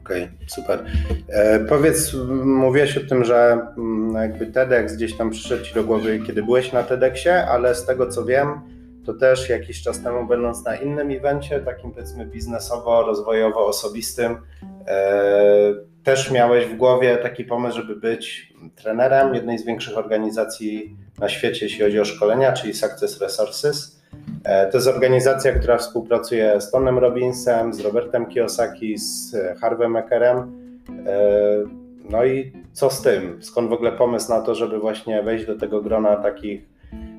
Okej, 0.05 0.23
okay, 0.23 0.37
super. 0.47 0.85
E, 1.29 1.61
powiedz, 1.61 2.17
mówiłeś 2.45 2.97
o 2.97 3.09
tym, 3.09 3.25
że 3.25 3.67
mm, 3.77 4.15
jakby 4.15 4.47
TEDx 4.47 4.97
gdzieś 4.97 5.17
tam 5.17 5.31
przyszedł 5.31 5.65
Ci 5.65 5.75
do 5.75 5.85
głowy, 5.85 6.21
kiedy 6.27 6.43
byłeś 6.43 6.73
na 6.73 6.83
TEDxie, 6.83 7.47
ale 7.47 7.75
z 7.75 7.87
tego 7.87 8.07
co 8.07 8.25
wiem, 8.25 8.61
to 9.07 9.15
też 9.15 9.49
jakiś 9.49 9.83
czas 9.83 10.03
temu, 10.03 10.27
będąc 10.27 10.65
na 10.65 10.77
innym 10.77 11.11
evencie, 11.11 11.61
takim 11.61 11.91
powiedzmy 11.91 12.27
biznesowo, 12.27 13.03
rozwojowo, 13.03 13.67
osobistym, 13.67 14.37
e, 14.87 15.75
też 16.05 16.31
miałeś 16.31 16.67
w 16.67 16.77
głowie 16.77 17.17
taki 17.17 17.45
pomysł, 17.45 17.77
żeby 17.77 17.97
być 17.97 18.55
trenerem 18.77 19.35
jednej 19.35 19.59
z 19.59 19.65
większych 19.65 19.99
organizacji 19.99 20.97
na 21.19 21.29
świecie, 21.29 21.67
jeśli 21.67 21.85
chodzi 21.85 22.01
o 22.01 22.05
szkolenia, 22.05 22.53
czyli 22.53 22.75
Success 22.75 23.21
Resources. 23.21 24.03
E, 24.45 24.71
to 24.71 24.79
jest 24.79 24.89
organizacja, 24.89 25.53
która 25.53 25.79
współpracuje 25.79 26.61
z 26.61 26.71
Tonem 26.71 26.99
Robbinsem, 26.99 27.75
z 27.75 27.81
Robertem 27.81 28.27
Kiyosaki, 28.27 28.99
z 28.99 29.37
Harvey 29.61 29.99
Ekerem. 29.99 30.39
E, 30.39 31.25
no 32.11 32.25
i 32.25 32.53
co 32.73 32.91
z 32.91 33.03
tym? 33.03 33.43
Skąd 33.43 33.69
w 33.69 33.73
ogóle 33.73 33.93
pomysł 33.93 34.29
na 34.31 34.41
to, 34.41 34.55
żeby 34.55 34.79
właśnie 34.79 35.23
wejść 35.23 35.47
do 35.47 35.59
tego 35.59 35.83
grona 35.83 36.17
takich 36.17 36.74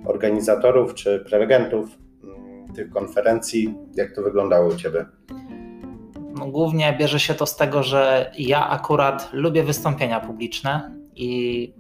organizatorów 0.06 0.94
czy 0.94 1.20
prelegentów 1.30 1.90
mm, 2.24 2.74
tych 2.74 2.90
konferencji? 2.90 3.76
Jak 3.96 4.16
to 4.16 4.22
wyglądało 4.22 4.70
u 4.70 4.76
Ciebie? 4.76 5.06
No, 6.40 6.48
głównie 6.48 6.96
bierze 7.00 7.20
się 7.20 7.34
to 7.34 7.46
z 7.46 7.56
tego, 7.56 7.84
że 7.84 8.32
ja 8.38 8.70
akurat 8.70 9.30
lubię 9.34 9.64
wystąpienia 9.64 10.20
publiczne 10.20 10.92
i 11.16 11.74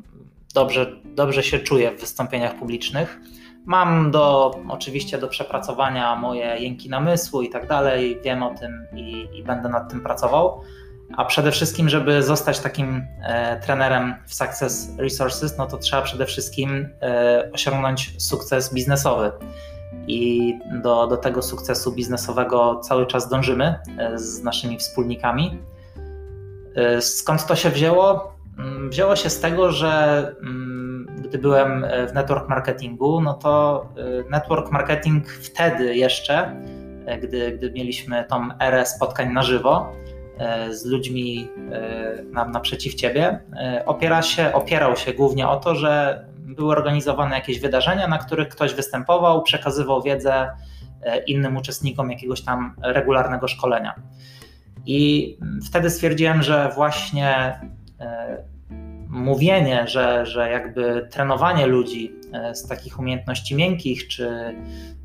dobrze, 0.53 1.01
dobrze 1.05 1.43
się 1.43 1.59
czuję 1.59 1.91
w 1.91 1.99
wystąpieniach 1.99 2.55
publicznych. 2.55 3.19
Mam 3.65 4.11
do, 4.11 4.55
oczywiście 4.69 5.17
do 5.17 5.27
przepracowania 5.27 6.15
moje 6.15 6.57
jęki 6.59 6.89
namysłu 6.89 7.41
i 7.41 7.49
tak 7.49 7.67
dalej, 7.67 8.19
wiem 8.23 8.43
o 8.43 8.55
tym 8.55 8.85
i, 8.95 9.27
i 9.33 9.43
będę 9.43 9.69
nad 9.69 9.89
tym 9.89 10.01
pracował. 10.01 10.61
A 11.13 11.25
przede 11.25 11.51
wszystkim, 11.51 11.89
żeby 11.89 12.23
zostać 12.23 12.59
takim 12.59 13.07
e, 13.23 13.59
trenerem 13.59 14.15
w 14.25 14.33
Success 14.33 14.95
Resources, 14.97 15.57
no 15.57 15.67
to 15.67 15.77
trzeba 15.77 16.01
przede 16.01 16.25
wszystkim 16.25 16.89
e, 17.01 17.49
osiągnąć 17.53 18.23
sukces 18.23 18.73
biznesowy. 18.73 19.31
I 20.07 20.53
do, 20.83 21.07
do 21.07 21.17
tego 21.17 21.41
sukcesu 21.41 21.91
biznesowego 21.91 22.79
cały 22.79 23.07
czas 23.07 23.29
dążymy 23.29 23.75
e, 23.97 24.17
z 24.17 24.43
naszymi 24.43 24.77
wspólnikami. 24.77 25.59
E, 26.75 27.01
skąd 27.01 27.45
to 27.45 27.55
się 27.55 27.69
wzięło? 27.69 28.35
Mm, 28.59 28.89
wzięło 28.89 29.15
się 29.15 29.29
z 29.29 29.39
tego, 29.39 29.71
że 29.71 30.35
mm, 30.41 31.07
gdy 31.23 31.37
byłem 31.37 31.85
w 32.09 32.13
network 32.13 32.49
marketingu, 32.49 33.21
no 33.21 33.33
to 33.33 33.85
e, 33.97 34.29
network 34.29 34.71
marketing 34.71 35.29
wtedy 35.29 35.95
jeszcze, 35.95 36.61
gdy, 37.21 37.51
gdy 37.51 37.71
mieliśmy 37.71 38.25
tą 38.29 38.49
erę 38.59 38.85
spotkań 38.85 39.33
na 39.33 39.43
żywo, 39.43 39.91
E, 39.91 40.14
z 40.71 40.85
ludźmi 40.85 41.47
e, 41.71 42.23
nam 42.23 42.51
naprzeciw 42.51 42.93
ciebie, 42.93 43.39
e, 43.53 43.83
opiera 43.85 44.21
się, 44.21 44.53
opierał 44.53 44.95
się 44.95 45.13
głównie 45.13 45.47
o 45.47 45.57
to, 45.57 45.75
że 45.75 46.25
były 46.37 46.71
organizowane 46.71 47.35
jakieś 47.35 47.59
wydarzenia, 47.59 48.07
na 48.07 48.17
których 48.17 48.49
ktoś 48.49 48.73
występował, 48.73 49.43
przekazywał 49.43 50.03
wiedzę 50.03 50.49
innym 51.27 51.57
uczestnikom 51.57 52.11
jakiegoś 52.11 52.41
tam 52.41 52.75
regularnego 52.81 53.47
szkolenia. 53.47 53.95
I 54.85 55.37
wtedy 55.69 55.89
stwierdziłem, 55.89 56.43
że 56.43 56.71
właśnie 56.75 57.59
mówienie, 59.15 59.87
że, 59.87 60.25
że 60.25 60.49
jakby 60.49 61.07
trenowanie 61.11 61.67
ludzi 61.67 62.15
z 62.53 62.67
takich 62.67 62.99
umiejętności 62.99 63.55
miękkich, 63.55 64.07
czy 64.07 64.55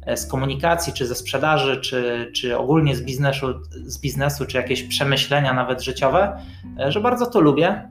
E, 0.06 0.16
z 0.16 0.26
komunikacji, 0.26 0.92
czy 0.92 1.06
ze 1.06 1.14
sprzedaży, 1.14 1.80
czy, 1.80 2.30
czy 2.34 2.58
ogólnie 2.58 2.96
z 2.96 3.02
biznesu, 3.02 3.46
z 3.70 4.00
biznesu, 4.00 4.46
czy 4.46 4.56
jakieś 4.56 4.82
przemyślenia 4.82 5.52
nawet 5.52 5.82
życiowe, 5.82 6.36
e, 6.78 6.92
że 6.92 7.00
bardzo 7.00 7.26
to 7.26 7.40
lubię. 7.40 7.90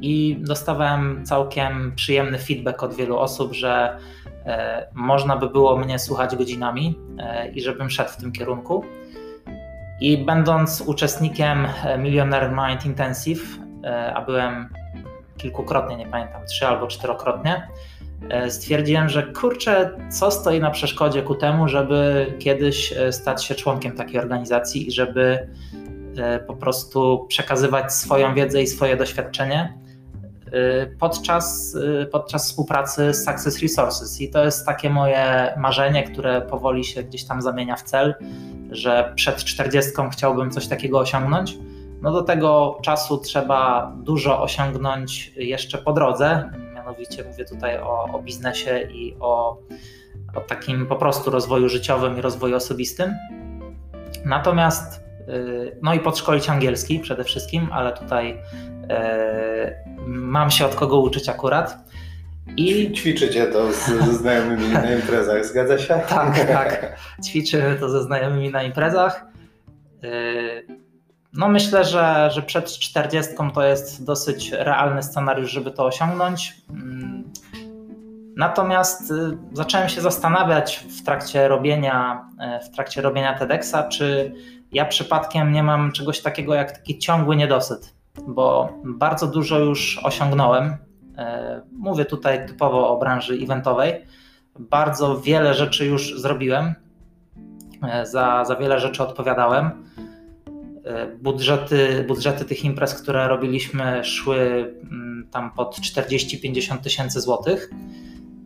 I 0.00 0.36
dostawałem 0.40 1.24
całkiem 1.24 1.92
przyjemny 1.96 2.38
feedback 2.38 2.82
od 2.82 2.94
wielu 2.94 3.18
osób, 3.18 3.52
że 3.52 3.98
e, 4.46 4.86
można 4.94 5.36
by 5.36 5.48
było 5.50 5.76
mnie 5.76 5.98
słuchać 5.98 6.36
godzinami 6.36 6.98
i 7.54 7.62
żebym 7.62 7.90
szedł 7.90 8.10
w 8.10 8.16
tym 8.16 8.32
kierunku. 8.32 8.84
I 10.00 10.18
będąc 10.18 10.80
uczestnikiem 10.80 11.66
Millionaire 11.98 12.50
Mind 12.50 12.86
Intensive, 12.86 13.58
a 14.14 14.20
byłem 14.20 14.68
kilkukrotnie, 15.36 15.96
nie 15.96 16.06
pamiętam, 16.06 16.46
trzy 16.46 16.66
albo 16.66 16.86
czterokrotnie, 16.86 17.68
E, 18.30 18.50
stwierdziłem, 18.50 19.08
że 19.08 19.22
kurczę, 19.22 19.90
co 20.10 20.30
stoi 20.30 20.60
na 20.60 20.70
przeszkodzie 20.70 21.22
ku 21.22 21.34
temu, 21.34 21.68
żeby 21.68 22.26
kiedyś 22.38 22.92
e, 22.92 23.12
stać 23.12 23.44
się 23.44 23.54
członkiem 23.54 23.92
takiej 23.92 24.20
organizacji 24.20 24.88
i 24.88 24.92
żeby 24.92 25.48
e, 26.16 26.38
po 26.38 26.56
prostu 26.56 27.26
przekazywać 27.28 27.92
swoją 27.92 28.34
wiedzę 28.34 28.62
i 28.62 28.66
swoje 28.66 28.96
doświadczenie 28.96 29.82
podczas, 30.98 31.76
podczas 32.12 32.46
współpracy 32.46 33.14
z 33.14 33.24
Success 33.24 33.62
Resources. 33.62 34.20
I 34.20 34.30
to 34.30 34.44
jest 34.44 34.66
takie 34.66 34.90
moje 34.90 35.54
marzenie, 35.56 36.02
które 36.02 36.42
powoli 36.42 36.84
się 36.84 37.02
gdzieś 37.02 37.24
tam 37.24 37.42
zamienia 37.42 37.76
w 37.76 37.82
cel, 37.82 38.14
że 38.70 39.12
przed 39.16 39.36
40 39.36 39.92
chciałbym 40.12 40.50
coś 40.50 40.68
takiego 40.68 40.98
osiągnąć. 40.98 41.58
No 42.02 42.12
do 42.12 42.22
tego 42.22 42.78
czasu 42.82 43.18
trzeba 43.18 43.92
dużo 43.96 44.42
osiągnąć 44.42 45.32
jeszcze 45.36 45.78
po 45.78 45.92
drodze 45.92 46.50
mianowicie 46.74 47.24
mówię 47.24 47.44
tutaj 47.44 47.78
o, 47.78 48.04
o 48.12 48.22
biznesie 48.22 48.88
i 48.90 49.16
o, 49.20 49.58
o 50.34 50.40
takim 50.40 50.86
po 50.86 50.96
prostu 50.96 51.30
rozwoju 51.30 51.68
życiowym 51.68 52.18
i 52.18 52.20
rozwoju 52.20 52.56
osobistym. 52.56 53.14
Natomiast, 54.24 55.04
y, 55.28 55.78
no 55.82 55.94
i 55.94 56.00
podszkolić 56.00 56.48
angielski 56.48 56.98
przede 56.98 57.24
wszystkim, 57.24 57.68
ale 57.72 57.92
tutaj 57.92 58.30
y, 58.30 58.36
mam 60.06 60.50
się 60.50 60.66
od 60.66 60.74
kogo 60.74 61.00
uczyć 61.00 61.28
akurat. 61.28 61.78
I 62.56 62.92
ćwiczycie 62.92 63.46
to 63.46 63.72
z, 63.72 63.86
ze 63.86 64.12
znajomymi 64.12 64.68
na 64.68 64.94
imprezach, 64.94 65.46
zgadza 65.46 65.78
się? 65.78 66.00
Tak, 66.08 66.46
tak. 66.46 66.96
Ćwiczymy 67.24 67.76
to 67.80 67.88
ze 67.88 68.02
znajomymi 68.02 68.50
na 68.50 68.62
imprezach. 68.62 69.24
No 71.32 71.48
myślę, 71.48 71.84
że, 71.84 72.30
że 72.32 72.42
przed 72.42 72.66
40 72.66 73.32
to 73.54 73.62
jest 73.62 74.04
dosyć 74.04 74.52
realny 74.52 75.02
scenariusz, 75.02 75.50
żeby 75.50 75.70
to 75.70 75.84
osiągnąć. 75.84 76.56
Mm. 76.70 77.32
Natomiast 78.36 79.10
y, 79.10 79.38
zacząłem 79.52 79.88
się 79.88 80.00
zastanawiać 80.00 80.76
w 80.76 81.04
trakcie 81.04 81.48
robienia, 81.48 82.28
y, 82.60 82.64
w 82.64 82.70
trakcie 82.70 83.02
robienia 83.02 83.38
TEDxa, 83.38 83.88
czy 83.90 84.34
ja 84.72 84.84
przypadkiem 84.84 85.52
nie 85.52 85.62
mam 85.62 85.92
czegoś 85.92 86.20
takiego 86.20 86.54
jak 86.54 86.72
taki 86.72 86.98
ciągły 86.98 87.36
niedosyt, 87.36 87.94
bo 88.26 88.72
bardzo 88.84 89.26
dużo 89.26 89.58
już 89.58 90.00
osiągnąłem. 90.02 90.66
Y, 90.66 90.76
mówię 91.72 92.04
tutaj 92.04 92.46
typowo 92.46 92.88
o 92.88 92.98
branży 92.98 93.34
eventowej. 93.34 94.06
Bardzo 94.58 95.20
wiele 95.20 95.54
rzeczy 95.54 95.86
już 95.86 96.20
zrobiłem, 96.20 96.74
za, 98.02 98.44
za 98.44 98.56
wiele 98.56 98.80
rzeczy 98.80 99.02
odpowiadałem 99.02 99.91
budżety, 101.20 102.04
budżety 102.08 102.44
tych 102.44 102.64
imprez, 102.64 103.02
które 103.02 103.28
robiliśmy, 103.28 104.04
szły 104.04 104.74
mm, 104.82 105.28
tam 105.30 105.50
pod 105.50 105.76
40-50 105.76 106.78
tysięcy 106.78 107.20
złotych. 107.20 107.70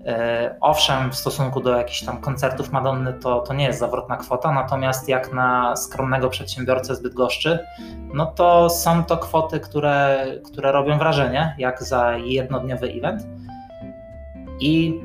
E, 0.07 0.57
owszem, 0.61 1.11
w 1.11 1.17
stosunku 1.17 1.61
do 1.61 1.77
jakichś 1.77 2.03
tam 2.03 2.21
koncertów 2.21 2.73
Madonny 2.73 3.13
to, 3.13 3.41
to 3.41 3.55
nie 3.55 3.65
jest 3.65 3.79
zawrotna 3.79 4.17
kwota, 4.17 4.53
natomiast 4.53 5.09
jak 5.09 5.33
na 5.33 5.77
skromnego 5.77 6.29
przedsiębiorcę 6.29 6.97
z 6.97 7.03
Bydgoszczy, 7.03 7.59
no 8.15 8.27
to 8.27 8.71
są 8.71 9.05
to 9.05 9.17
kwoty, 9.17 9.61
które, 9.61 10.27
które 10.45 10.73
robią 10.73 10.99
wrażenie, 10.99 11.55
jak 11.59 11.83
za 11.83 12.17
jednodniowy 12.17 12.87
event. 12.87 13.23
I 14.61 15.01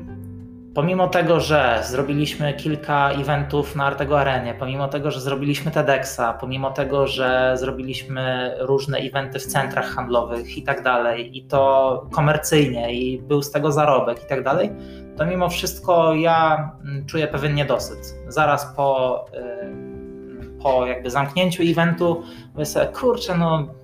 Pomimo 0.74 1.08
tego, 1.08 1.40
że 1.40 1.80
zrobiliśmy 1.84 2.54
kilka 2.54 3.10
eventów 3.10 3.76
na 3.76 3.84
Artego 3.84 4.20
Arenie, 4.20 4.54
pomimo 4.54 4.88
tego, 4.88 5.10
że 5.10 5.20
zrobiliśmy 5.20 5.70
TEDxa, 5.70 6.20
pomimo 6.40 6.70
tego, 6.70 7.06
że 7.06 7.52
zrobiliśmy 7.56 8.54
różne 8.58 8.98
eventy 8.98 9.38
w 9.38 9.46
centrach 9.46 9.86
handlowych 9.86 10.56
i 10.58 10.62
tak 10.62 10.82
dalej, 10.82 11.38
i 11.38 11.44
to 11.44 12.06
komercyjnie, 12.12 12.94
i 12.94 13.22
był 13.22 13.42
z 13.42 13.50
tego 13.50 13.72
zarobek 13.72 14.24
i 14.24 14.26
tak 14.26 14.44
dalej, 14.44 14.72
to 15.16 15.26
mimo 15.26 15.48
wszystko 15.48 16.14
ja 16.14 16.70
mm, 16.84 17.06
czuję 17.06 17.28
pewien 17.28 17.54
niedosyt. 17.54 18.14
Zaraz 18.28 18.74
po, 18.76 19.24
y, 19.34 20.62
po 20.62 20.86
jakby 20.86 21.10
zamknięciu 21.10 21.62
eventu 21.62 22.22
sobie, 22.64 22.86
kurczę, 22.86 23.38
no 23.38 23.81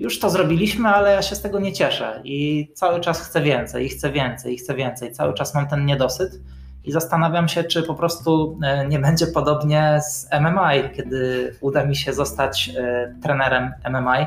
już 0.00 0.18
to 0.18 0.30
zrobiliśmy, 0.30 0.88
ale 0.88 1.12
ja 1.12 1.22
się 1.22 1.36
z 1.36 1.42
tego 1.42 1.60
nie 1.60 1.72
cieszę 1.72 2.20
i 2.24 2.68
cały 2.74 3.00
czas 3.00 3.28
chcę 3.28 3.40
więcej, 3.40 3.86
i 3.86 3.88
chcę 3.88 4.12
więcej, 4.12 4.54
i 4.54 4.56
chcę 4.56 4.74
więcej. 4.74 5.12
Cały 5.12 5.34
czas 5.34 5.54
mam 5.54 5.68
ten 5.68 5.86
niedosyt 5.86 6.40
i 6.84 6.92
zastanawiam 6.92 7.48
się, 7.48 7.64
czy 7.64 7.82
po 7.82 7.94
prostu 7.94 8.58
e, 8.62 8.88
nie 8.88 8.98
będzie 8.98 9.26
podobnie 9.26 10.00
z 10.08 10.28
MMA, 10.40 10.70
kiedy 10.96 11.52
uda 11.60 11.84
mi 11.84 11.96
się 11.96 12.12
zostać 12.12 12.70
e, 12.76 13.14
trenerem 13.22 13.72
MMA, 13.90 14.26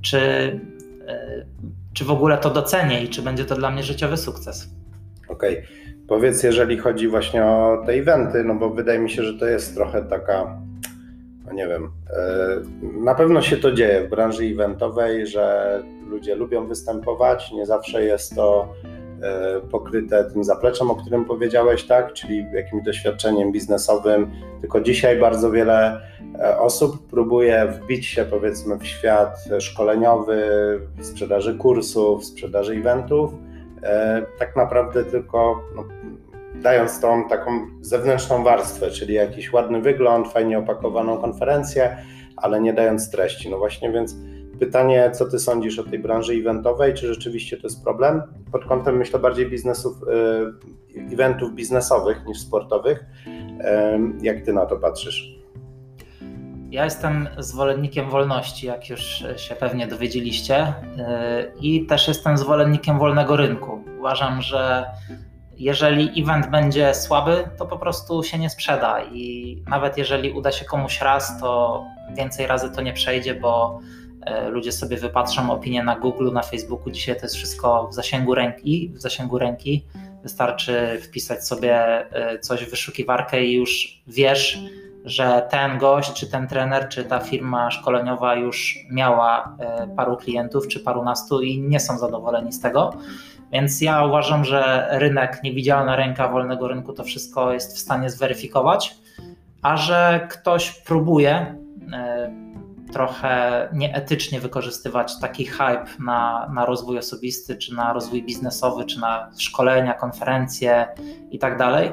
czy, 0.00 0.20
e, 1.08 1.44
czy 1.92 2.04
w 2.04 2.10
ogóle 2.10 2.38
to 2.38 2.50
docenię 2.50 3.04
i 3.04 3.08
czy 3.08 3.22
będzie 3.22 3.44
to 3.44 3.54
dla 3.54 3.70
mnie 3.70 3.82
życiowy 3.82 4.16
sukces. 4.16 4.70
Okej. 5.28 5.58
Okay. 5.58 5.68
Powiedz, 6.08 6.42
jeżeli 6.42 6.78
chodzi 6.78 7.08
właśnie 7.08 7.44
o 7.44 7.82
te 7.86 7.92
eventy, 7.92 8.44
no 8.44 8.54
bo 8.54 8.70
wydaje 8.70 8.98
mi 8.98 9.10
się, 9.10 9.22
że 9.22 9.38
to 9.38 9.46
jest 9.46 9.74
trochę 9.74 10.02
taka 10.04 10.60
no 11.50 11.56
nie 11.56 11.68
wiem, 11.68 11.90
e, 12.10 12.60
na 12.82 13.14
pewno 13.14 13.42
się 13.42 13.56
to 13.56 13.72
dzieje 13.72 14.04
w 14.06 14.10
branży 14.10 14.44
eventowej, 14.44 15.26
że 15.26 15.82
ludzie 16.08 16.34
lubią 16.34 16.66
występować, 16.66 17.52
nie 17.52 17.66
zawsze 17.66 18.04
jest 18.04 18.34
to 18.34 18.74
e, 19.22 19.60
pokryte 19.70 20.24
tym 20.24 20.44
zapleczem, 20.44 20.90
o 20.90 20.94
którym 20.94 21.24
powiedziałeś, 21.24 21.84
tak, 21.84 22.12
czyli 22.12 22.46
jakimś 22.54 22.84
doświadczeniem 22.84 23.52
biznesowym, 23.52 24.30
tylko 24.60 24.80
dzisiaj 24.80 25.20
bardzo 25.20 25.50
wiele 25.50 26.00
e, 26.38 26.58
osób 26.58 27.06
próbuje 27.06 27.66
wbić 27.66 28.06
się 28.06 28.24
powiedzmy 28.24 28.78
w 28.78 28.86
świat 28.86 29.44
szkoleniowy, 29.58 30.42
sprzedaży 31.00 31.54
kursów, 31.54 32.24
sprzedaży 32.24 32.72
eventów, 32.72 33.32
tak 34.38 34.56
naprawdę 34.56 35.04
tylko 35.04 35.62
no, 35.76 35.84
dając 36.62 37.00
tą 37.00 37.28
taką 37.28 37.50
zewnętrzną 37.80 38.44
warstwę, 38.44 38.90
czyli 38.90 39.14
jakiś 39.14 39.52
ładny 39.52 39.80
wygląd, 39.80 40.28
fajnie 40.28 40.58
opakowaną 40.58 41.18
konferencję, 41.18 41.96
ale 42.36 42.60
nie 42.60 42.72
dając 42.72 43.10
treści. 43.10 43.50
No 43.50 43.58
właśnie, 43.58 43.92
więc 43.92 44.16
pytanie, 44.58 45.10
co 45.14 45.26
ty 45.26 45.38
sądzisz 45.38 45.78
o 45.78 45.84
tej 45.84 45.98
branży 45.98 46.32
eventowej? 46.32 46.94
Czy 46.94 47.06
rzeczywiście 47.14 47.56
to 47.56 47.62
jest 47.62 47.84
problem? 47.84 48.22
Pod 48.52 48.64
kątem, 48.64 48.96
myślę, 48.96 49.18
bardziej 49.18 49.50
biznesów, 49.50 49.96
y, 50.96 51.12
eventów 51.12 51.54
biznesowych 51.54 52.26
niż 52.26 52.40
sportowych. 52.40 53.04
Jak 54.22 54.44
ty 54.44 54.52
na 54.52 54.66
to 54.66 54.76
patrzysz? 54.76 55.40
Ja 56.70 56.84
jestem 56.84 57.28
zwolennikiem 57.38 58.10
wolności, 58.10 58.66
jak 58.66 58.90
już 58.90 59.24
się 59.36 59.54
pewnie 59.54 59.86
dowiedzieliście, 59.86 60.74
i 61.60 61.86
też 61.86 62.08
jestem 62.08 62.38
zwolennikiem 62.38 62.98
wolnego 62.98 63.36
rynku. 63.36 63.84
Uważam, 63.98 64.42
że 64.42 64.84
jeżeli 65.60 66.22
event 66.22 66.46
będzie 66.46 66.94
słaby, 66.94 67.48
to 67.58 67.66
po 67.66 67.78
prostu 67.78 68.22
się 68.22 68.38
nie 68.38 68.50
sprzeda 68.50 69.04
i 69.04 69.56
nawet 69.68 69.98
jeżeli 69.98 70.32
uda 70.32 70.52
się 70.52 70.64
komuś 70.64 71.00
raz, 71.00 71.40
to 71.40 71.84
więcej 72.16 72.46
razy 72.46 72.70
to 72.70 72.82
nie 72.82 72.92
przejdzie, 72.92 73.34
bo 73.34 73.80
e, 74.26 74.48
ludzie 74.48 74.72
sobie 74.72 74.96
wypatrzą 74.96 75.50
opinie 75.50 75.82
na 75.82 75.96
Google, 75.96 76.32
na 76.32 76.42
Facebooku. 76.42 76.90
Dzisiaj 76.90 77.16
to 77.16 77.22
jest 77.22 77.34
wszystko 77.34 77.88
w 77.88 77.94
zasięgu 77.94 78.34
ręki, 78.34 78.92
w 78.94 79.00
zasięgu 79.00 79.38
ręki. 79.38 79.84
Wystarczy 80.22 81.00
wpisać 81.02 81.46
sobie 81.46 81.76
e, 82.12 82.38
coś 82.38 82.64
w 82.64 82.70
wyszukiwarkę 82.70 83.44
i 83.44 83.52
już 83.52 84.02
wiesz, 84.06 84.58
że 85.04 85.46
ten 85.50 85.78
gość, 85.78 86.12
czy 86.12 86.30
ten 86.30 86.48
trener, 86.48 86.88
czy 86.88 87.04
ta 87.04 87.18
firma 87.18 87.70
szkoleniowa 87.70 88.34
już 88.34 88.78
miała 88.90 89.56
e, 89.60 89.88
paru 89.96 90.16
klientów, 90.16 90.68
czy 90.68 90.80
parunastu 90.80 91.42
i 91.42 91.60
nie 91.60 91.80
są 91.80 91.98
zadowoleni 91.98 92.52
z 92.52 92.60
tego. 92.60 92.92
Więc 93.52 93.80
ja 93.80 94.04
uważam, 94.04 94.44
że 94.44 94.88
rynek, 94.90 95.40
niewidzialna 95.42 95.96
ręka 95.96 96.28
wolnego 96.28 96.68
rynku 96.68 96.92
to 96.92 97.04
wszystko 97.04 97.52
jest 97.52 97.76
w 97.76 97.78
stanie 97.78 98.10
zweryfikować, 98.10 98.96
a 99.62 99.76
że 99.76 100.28
ktoś 100.30 100.70
próbuje 100.70 101.54
e, 101.92 102.30
trochę 102.92 103.68
nieetycznie 103.72 104.40
wykorzystywać 104.40 105.20
taki 105.20 105.44
hype 105.44 105.86
na, 105.98 106.50
na 106.54 106.64
rozwój 106.66 106.98
osobisty, 106.98 107.56
czy 107.56 107.74
na 107.74 107.92
rozwój 107.92 108.22
biznesowy, 108.22 108.84
czy 108.84 109.00
na 109.00 109.30
szkolenia, 109.38 109.94
konferencje 109.94 110.86
i 111.30 111.38
tak 111.38 111.58
dalej. 111.58 111.92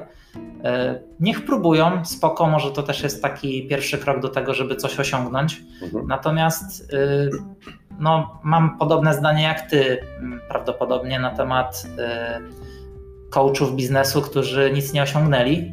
E, 0.63 0.99
niech 1.19 1.45
próbują, 1.45 2.05
spoko, 2.05 2.47
może 2.47 2.71
to 2.71 2.83
też 2.83 3.03
jest 3.03 3.21
taki 3.21 3.67
pierwszy 3.67 3.97
krok 3.97 4.19
do 4.19 4.29
tego, 4.29 4.53
żeby 4.53 4.75
coś 4.75 4.99
osiągnąć. 4.99 5.61
Mhm. 5.83 6.07
Natomiast 6.07 6.93
y, 6.93 7.29
no, 7.99 8.39
mam 8.43 8.77
podobne 8.77 9.13
zdanie 9.13 9.43
jak 9.43 9.69
ty 9.69 9.99
mm, 10.19 10.41
prawdopodobnie 10.49 11.19
na 11.19 11.35
temat 11.35 11.83
y, 11.85 13.29
coachów 13.29 13.75
biznesu, 13.75 14.21
którzy 14.21 14.71
nic 14.73 14.93
nie 14.93 15.03
osiągnęli 15.03 15.57
y, 15.57 15.71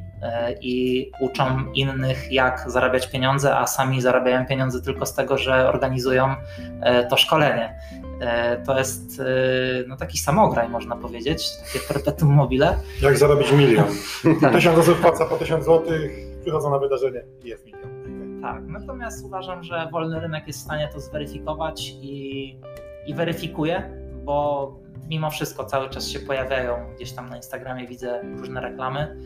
i 0.60 1.10
uczą 1.20 1.72
innych, 1.74 2.32
jak 2.32 2.64
zarabiać 2.66 3.10
pieniądze, 3.10 3.56
a 3.56 3.66
sami 3.66 4.00
zarabiają 4.00 4.46
pieniądze 4.46 4.82
tylko 4.82 5.06
z 5.06 5.14
tego, 5.14 5.38
że 5.38 5.68
organizują 5.68 6.32
y, 6.32 7.08
to 7.10 7.16
szkolenie. 7.16 7.78
To 8.66 8.78
jest 8.78 9.22
no, 9.88 9.96
taki 9.96 10.18
samograj, 10.18 10.68
można 10.68 10.96
powiedzieć, 10.96 11.50
takie 11.66 11.86
perpetuum 11.88 12.32
mobile. 12.32 12.76
Jak 13.02 13.18
zarobić 13.18 13.52
milion? 13.52 13.86
Tysiąc 14.54 14.78
osób 14.78 15.00
płaca 15.00 15.24
po 15.24 15.36
tysiąc 15.36 15.64
złotych, 15.64 16.12
przychodzą 16.42 16.70
na 16.70 16.78
wydarzenie 16.78 17.22
i 17.44 17.48
jest 17.48 17.64
milion. 17.64 17.73
Tak, 18.44 18.66
natomiast 18.66 19.24
uważam, 19.24 19.62
że 19.62 19.88
wolny 19.92 20.20
rynek 20.20 20.46
jest 20.46 20.58
w 20.58 20.62
stanie 20.62 20.88
to 20.88 21.00
zweryfikować 21.00 21.94
i, 22.02 22.60
i 23.06 23.14
weryfikuje, 23.14 23.90
bo 24.24 24.76
mimo 25.08 25.30
wszystko 25.30 25.64
cały 25.64 25.90
czas 25.90 26.08
się 26.08 26.18
pojawiają 26.18 26.94
gdzieś 26.96 27.12
tam 27.12 27.28
na 27.28 27.36
Instagramie, 27.36 27.86
widzę 27.86 28.22
różne 28.36 28.60
reklamy. 28.60 29.16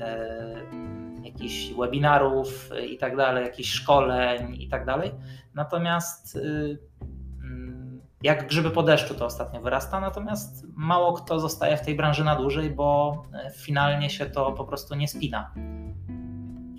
E, 0.00 0.56
jakichś 1.24 1.72
webinarów 1.72 2.70
i 2.88 2.98
tak 2.98 3.16
dalej, 3.16 3.44
jakichś 3.44 3.70
szkoleń 3.70 4.56
i 4.60 4.68
tak 4.68 4.86
dalej. 4.86 5.10
Natomiast 5.54 6.36
y, 6.36 6.78
mm, 7.42 8.00
jak 8.22 8.48
grzyby 8.48 8.70
po 8.70 8.82
deszczu 8.82 9.14
to 9.14 9.26
ostatnio 9.26 9.60
wyrasta, 9.60 10.00
natomiast 10.00 10.66
mało 10.76 11.12
kto 11.12 11.40
zostaje 11.40 11.76
w 11.76 11.82
tej 11.82 11.94
branży 11.94 12.24
na 12.24 12.36
dłużej, 12.36 12.70
bo 12.70 13.22
e, 13.34 13.50
finalnie 13.50 14.10
się 14.10 14.26
to 14.26 14.52
po 14.52 14.64
prostu 14.64 14.94
nie 14.94 15.08
spina. 15.08 15.54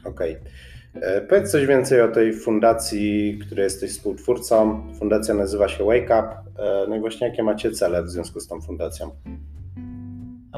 Okej. 0.05 0.37
Okay. 0.37 0.51
E, 1.01 1.21
powiedz 1.21 1.51
coś 1.51 1.65
więcej 1.65 2.01
o 2.01 2.07
tej 2.07 2.33
fundacji, 2.33 3.39
której 3.45 3.63
jesteś 3.63 3.91
współtwórcą. 3.91 4.83
Fundacja 4.99 5.33
nazywa 5.33 5.67
się 5.67 5.85
Wake 5.85 6.05
Up. 6.05 6.27
E, 6.59 6.85
no 6.89 6.95
i 6.95 6.99
właśnie 6.99 7.27
jakie 7.27 7.43
macie 7.43 7.71
cele 7.71 8.03
w 8.03 8.09
związku 8.09 8.39
z 8.39 8.47
tą 8.47 8.61
fundacją? 8.61 9.11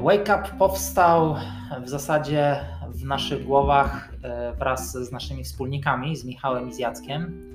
Wake 0.01 0.21
Up 0.21 0.43
powstał 0.59 1.35
w 1.83 1.89
zasadzie 1.89 2.55
w 2.89 3.05
naszych 3.05 3.45
głowach 3.45 4.09
e, 4.23 4.53
wraz 4.53 4.91
z 4.91 5.11
naszymi 5.11 5.43
wspólnikami, 5.43 6.15
z 6.15 6.25
Michałem 6.25 6.69
i 6.69 6.73
z 6.73 6.79
Jackiem. 6.79 7.47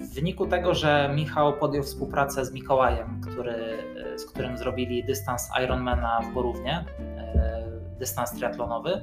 W 0.00 0.14
wyniku 0.14 0.46
tego, 0.46 0.74
że 0.74 1.10
Michał 1.16 1.52
podjął 1.52 1.82
współpracę 1.82 2.44
z 2.44 2.52
Mikołajem, 2.52 3.20
który, 3.20 3.54
z 4.16 4.24
którym 4.24 4.58
zrobili 4.58 5.04
dystans 5.04 5.50
Ironmana 5.64 6.20
w 6.30 6.34
Borównie, 6.34 6.84
dystans 7.98 8.32
triatlonowy, 8.32 9.00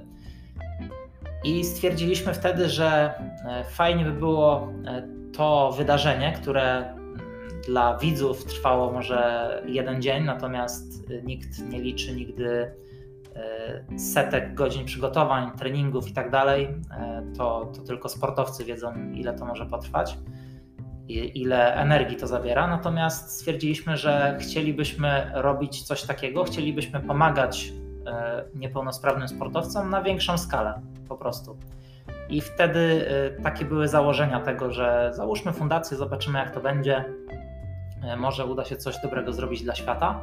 i 1.44 1.64
stwierdziliśmy 1.64 2.34
wtedy, 2.34 2.70
że 2.70 3.14
e, 3.46 3.64
fajnie 3.64 4.06
by 4.06 4.12
było 4.12 4.74
e, 4.86 5.08
to 5.34 5.72
wydarzenie, 5.78 6.34
które 6.42 6.94
mm, 6.94 7.18
dla 7.68 7.98
widzów 7.98 8.46
trwało 8.46 8.92
może 8.92 9.62
jeden 9.66 10.02
dzień, 10.02 10.24
natomiast 10.24 11.12
e, 11.12 11.22
nikt 11.24 11.60
nie 11.60 11.82
liczy 11.82 12.16
nigdy 12.16 12.72
setek 13.98 14.54
godzin 14.54 14.86
przygotowań, 14.86 15.52
treningów 15.58 16.10
i 16.10 16.14
tak 16.14 16.32
dalej. 16.32 16.68
To, 17.38 17.72
to 17.76 17.82
tylko 17.82 18.10
sportowcy 18.10 18.66
wiedzą, 18.66 19.12
ile 19.14 19.34
to 19.34 19.46
może 19.46 19.66
potrwać, 19.66 20.18
ile 21.10 21.76
energii 21.76 22.18
to 22.18 22.28
zabiera. 22.28 22.68
Natomiast 22.68 23.32
stwierdziliśmy, 23.32 23.98
że 23.98 24.38
chcielibyśmy 24.42 25.32
robić 25.34 25.84
coś 25.84 26.04
takiego, 26.04 26.44
chcielibyśmy 26.44 27.00
pomagać 27.00 27.74
niepełnosprawnym 28.56 29.28
sportowcom 29.28 29.90
na 29.90 30.02
większą 30.02 30.38
skalę 30.38 30.82
po 31.10 31.18
prostu. 31.18 31.58
I 32.30 32.42
wtedy 32.42 33.08
e, 33.38 33.42
takie 33.42 33.66
były 33.66 33.88
założenia 33.88 34.40
tego, 34.40 34.72
że 34.72 35.12
załóżmy 35.14 35.54
fundację, 35.54 35.98
zobaczymy 35.98 36.40
jak 36.40 36.52
to 36.52 36.60
będzie. 36.60 37.06
E, 38.04 38.18
może 38.18 38.46
uda 38.46 38.66
się 38.66 38.76
coś 38.76 38.96
dobrego 39.04 39.34
zrobić 39.34 39.64
dla 39.64 39.76
świata. 39.76 40.20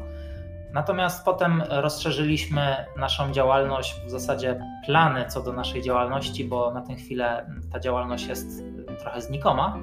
Natomiast 0.72 1.24
potem 1.24 1.62
rozszerzyliśmy 1.68 2.76
naszą 2.96 3.32
działalność, 3.32 4.00
w 4.06 4.10
zasadzie 4.10 4.60
plany 4.86 5.24
co 5.28 5.42
do 5.42 5.52
naszej 5.52 5.82
działalności, 5.82 6.44
bo 6.44 6.70
na 6.70 6.80
tę 6.80 6.94
chwilę 6.94 7.46
ta 7.72 7.80
działalność 7.80 8.26
jest 8.26 8.62
trochę 8.98 9.20
znikoma. 9.22 9.78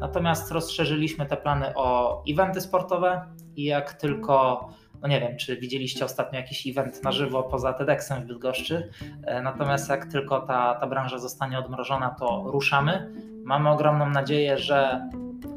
Natomiast 0.00 0.52
rozszerzyliśmy 0.52 1.26
te 1.26 1.36
plany 1.36 1.74
o 1.74 2.22
eventy 2.28 2.60
sportowe 2.60 3.26
i 3.56 3.64
jak 3.64 3.92
tylko 3.92 4.68
no 5.02 5.08
nie 5.08 5.20
wiem, 5.20 5.36
czy 5.36 5.56
widzieliście 5.56 6.04
ostatnio 6.04 6.38
jakiś 6.38 6.66
event 6.66 7.04
na 7.04 7.12
żywo 7.12 7.42
poza 7.42 7.72
TEDxem 7.72 8.22
w 8.22 8.26
Bydgoszczy, 8.26 8.90
e, 9.24 9.42
natomiast 9.42 9.88
jak 9.88 10.06
tylko 10.06 10.40
ta, 10.40 10.74
ta 10.74 10.86
branża 10.86 11.18
zostanie 11.18 11.58
odmrożona, 11.58 12.10
to 12.10 12.44
ruszamy. 12.46 13.12
Mamy 13.44 13.70
ogromną 13.70 14.10
nadzieję, 14.10 14.58
że 14.58 15.08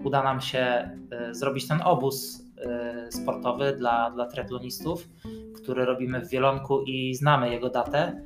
uda 0.03 0.23
nam 0.23 0.41
się 0.41 0.60
e, 0.60 1.34
zrobić 1.34 1.67
ten 1.67 1.81
obóz 1.81 2.45
e, 2.58 3.12
sportowy 3.12 3.75
dla, 3.75 4.12
dla 4.12 4.25
triatlonistów, 4.25 5.10
który 5.55 5.86
robimy 5.86 6.21
w 6.21 6.29
Wielonku 6.29 6.84
i 6.84 7.15
znamy 7.15 7.49
jego 7.49 7.69
datę, 7.69 8.21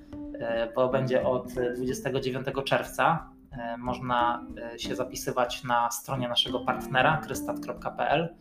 bo 0.75 0.89
będzie 0.89 1.27
od 1.27 1.53
29 1.75 2.47
czerwca. 2.65 3.29
Można 3.77 4.47
się 4.77 4.95
zapisywać 4.95 5.63
na 5.63 5.91
stronie 5.91 6.27
naszego 6.27 6.59
partnera 6.59 7.17
krystat.pl 7.17 8.35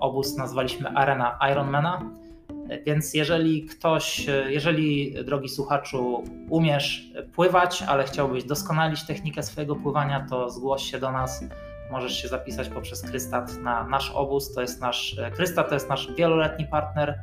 obóz 0.00 0.36
nazwaliśmy 0.36 0.88
Arena 0.88 1.38
Ironmana. 1.52 2.10
E, 2.68 2.82
więc 2.82 3.14
jeżeli 3.14 3.66
ktoś, 3.66 4.28
e, 4.28 4.52
jeżeli 4.52 5.14
drogi 5.24 5.48
słuchaczu, 5.48 6.24
umiesz 6.50 7.12
pływać, 7.34 7.82
ale 7.82 8.04
chciałbyś 8.04 8.44
doskonalić 8.44 9.06
technikę 9.06 9.42
swojego 9.42 9.76
pływania, 9.76 10.26
to 10.30 10.50
zgłoś 10.50 10.82
się 10.82 10.98
do 10.98 11.12
nas. 11.12 11.44
Możesz 11.90 12.22
się 12.22 12.28
zapisać 12.28 12.68
poprzez 12.68 13.02
Krystat 13.02 13.58
na 13.58 13.84
nasz 13.84 14.10
obóz. 14.10 14.54
To 14.54 14.60
jest 14.60 14.80
nasz, 14.80 15.16
Krystat 15.34 15.68
to 15.68 15.74
jest 15.74 15.88
nasz 15.88 16.12
wieloletni 16.12 16.66
partner. 16.66 17.20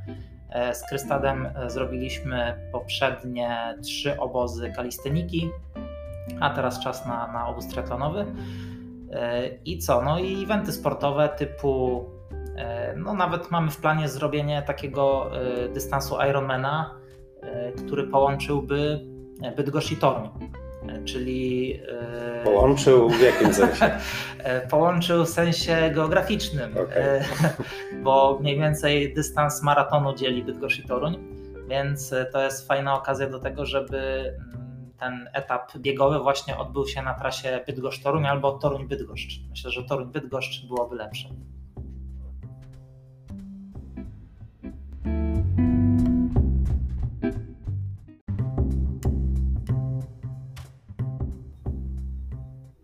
Z 0.73 0.89
Krystadem 0.89 1.49
zrobiliśmy 1.67 2.69
poprzednie 2.71 3.75
trzy 3.84 4.19
obozy 4.19 4.73
kalisteniki, 4.75 5.49
a 6.39 6.49
teraz 6.49 6.80
czas 6.80 7.06
na, 7.06 7.32
na 7.34 7.47
obóz 7.47 7.67
triatlonowy. 7.67 8.25
I 9.65 9.77
co? 9.77 10.01
No 10.01 10.19
i 10.19 10.43
eventy 10.43 10.71
sportowe 10.71 11.29
typu, 11.29 12.05
e, 12.57 12.95
no 12.97 13.13
nawet 13.13 13.51
mamy 13.51 13.71
w 13.71 13.77
planie 13.77 14.09
zrobienie 14.09 14.63
takiego 14.67 15.31
e, 15.41 15.69
dystansu 15.69 16.15
Ironmana, 16.29 16.95
e, 17.41 17.71
który 17.71 18.03
połączyłby 18.03 18.99
Bydgoszcz 19.57 19.91
i 19.91 19.97
Toruń. 19.97 20.29
Czyli. 21.05 21.79
Połączył 22.43 23.09
w 23.09 23.21
jakim 23.21 23.53
sensie? 23.53 23.91
Połączył 24.71 25.25
w 25.25 25.29
sensie 25.29 25.91
geograficznym, 25.95 26.71
okay. 26.71 27.23
bo 28.03 28.37
mniej 28.41 28.59
więcej 28.59 29.13
dystans 29.13 29.63
maratonu 29.63 30.15
dzieli 30.15 30.43
Bydgoszcz 30.43 30.79
i 30.79 30.87
Toruń, 30.87 31.17
więc 31.69 32.13
to 32.31 32.43
jest 32.43 32.67
fajna 32.67 32.95
okazja 32.95 33.29
do 33.29 33.39
tego, 33.39 33.65
żeby 33.65 33.97
mm, 34.53 34.64
ten 34.99 35.29
etap 35.34 35.77
biegowy 35.77 36.19
właśnie 36.19 36.58
odbył 36.58 36.88
się 36.88 37.01
na 37.01 37.13
trasie 37.13 37.62
Bydgoszcz-Toruń 37.67 38.25
albo 38.25 38.51
Toruń-Bydgoszcz. 38.51 39.39
Myślę, 39.49 39.71
że 39.71 39.84
Toruń-Bydgoszcz 39.84 40.65
byłoby 40.67 40.95
lepsze. 40.95 41.29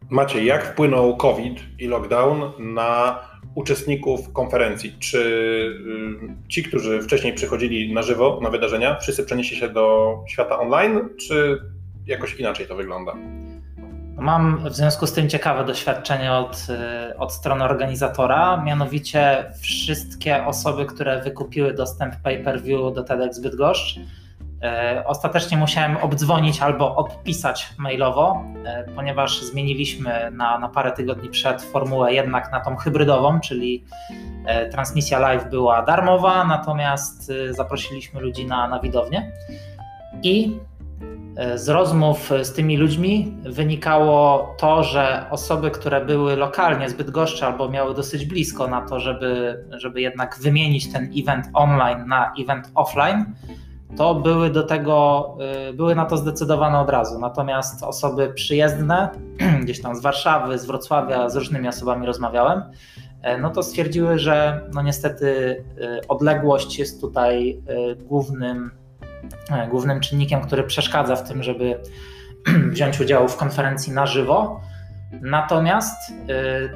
Macie, 0.09 0.45
jak 0.45 0.65
wpłynął 0.65 1.17
COVID 1.17 1.59
i 1.79 1.87
lockdown 1.87 2.41
na 2.59 3.19
uczestników 3.55 4.33
konferencji? 4.33 4.95
Czy 4.99 5.19
y, 5.19 6.49
ci, 6.49 6.63
którzy 6.63 7.01
wcześniej 7.01 7.33
przychodzili 7.33 7.93
na 7.93 8.01
żywo 8.01 8.39
na 8.43 8.49
wydarzenia, 8.49 8.99
wszyscy 8.99 9.23
przenieśli 9.23 9.57
się 9.57 9.69
do 9.69 10.15
świata 10.27 10.59
online, 10.59 10.99
czy 11.19 11.61
jakoś 12.07 12.35
inaczej 12.35 12.67
to 12.67 12.75
wygląda? 12.75 13.13
Mam 14.21 14.69
w 14.69 14.75
związku 14.75 15.07
z 15.07 15.13
tym 15.13 15.29
ciekawe 15.29 15.65
doświadczenie 15.65 16.33
od, 16.33 16.67
y, 17.11 17.17
od 17.17 17.33
strony 17.33 17.63
organizatora, 17.63 18.63
mianowicie 18.63 19.51
wszystkie 19.61 20.45
osoby, 20.45 20.85
które 20.85 21.21
wykupiły 21.21 21.73
dostęp 21.73 22.15
pay-per-view 22.15 22.93
do 22.93 23.03
TEDx 23.03 23.39
Bydgoszcz, 23.39 23.97
y, 23.97 24.01
Ostatecznie 25.05 25.57
musiałem 25.57 25.97
obdzwonić 25.97 26.61
albo 26.61 26.95
odpisać 26.95 27.69
mailowo, 27.77 28.43
y, 28.87 28.91
ponieważ 28.95 29.41
zmieniliśmy 29.41 30.31
na, 30.31 30.59
na 30.59 30.69
parę 30.69 30.91
tygodni 30.91 31.29
przed 31.29 31.61
formułę 31.61 32.13
jednak 32.13 32.51
na 32.51 32.59
tą 32.59 32.75
hybrydową, 32.75 33.39
czyli 33.39 33.85
transmisja 34.71 35.19
live 35.19 35.49
była 35.49 35.81
darmowa, 35.81 36.43
natomiast 36.43 37.31
zaprosiliśmy 37.49 38.21
ludzi 38.21 38.45
na, 38.45 38.67
na 38.67 38.79
widownię. 38.79 39.31
I 40.23 40.59
z 41.55 41.69
rozmów 41.69 42.29
z 42.43 42.53
tymi 42.53 42.77
ludźmi 42.77 43.37
wynikało 43.43 44.55
to, 44.59 44.83
że 44.83 45.25
osoby, 45.29 45.71
które 45.71 46.05
były 46.05 46.35
lokalnie 46.35 46.89
zbyt 46.89 47.11
goszcze 47.11 47.45
albo 47.45 47.69
miały 47.69 47.95
dosyć 47.95 48.25
blisko 48.25 48.67
na 48.67 48.81
to, 48.81 48.99
żeby, 48.99 49.63
żeby 49.71 50.01
jednak 50.01 50.39
wymienić 50.41 50.91
ten 50.91 51.11
event 51.17 51.45
online 51.53 52.07
na 52.07 52.33
event 52.39 52.71
offline, 52.75 53.25
to 53.97 54.15
były 54.15 54.49
do 54.49 54.63
tego, 54.63 55.27
e, 55.69 55.73
były 55.73 55.95
na 55.95 56.05
to 56.05 56.17
zdecydowane 56.17 56.79
od 56.79 56.89
razu. 56.89 57.19
Natomiast 57.19 57.83
osoby 57.83 58.33
przyjezdne, 58.33 59.09
gdzieś 59.63 59.81
tam 59.81 59.95
z 59.95 60.01
Warszawy, 60.01 60.59
z 60.59 60.65
Wrocławia, 60.65 61.29
z 61.29 61.35
różnymi 61.35 61.67
osobami 61.67 62.05
rozmawiałem, 62.05 62.63
e, 63.21 63.37
no 63.37 63.49
to 63.49 63.63
stwierdziły, 63.63 64.19
że 64.19 64.61
no 64.73 64.81
niestety 64.81 65.63
odległość 66.07 66.79
jest 66.79 67.01
tutaj 67.01 67.61
głównym 67.99 68.71
E, 68.71 68.80
głównym 69.69 69.99
czynnikiem, 69.99 70.41
który 70.41 70.63
przeszkadza 70.63 71.15
w 71.15 71.27
tym, 71.27 71.43
żeby 71.43 71.79
wziąć 72.73 72.99
udział 72.99 73.27
w 73.27 73.37
konferencji 73.37 73.93
na 73.93 74.05
żywo. 74.05 74.61
Natomiast 75.21 76.11
e, 76.11 76.13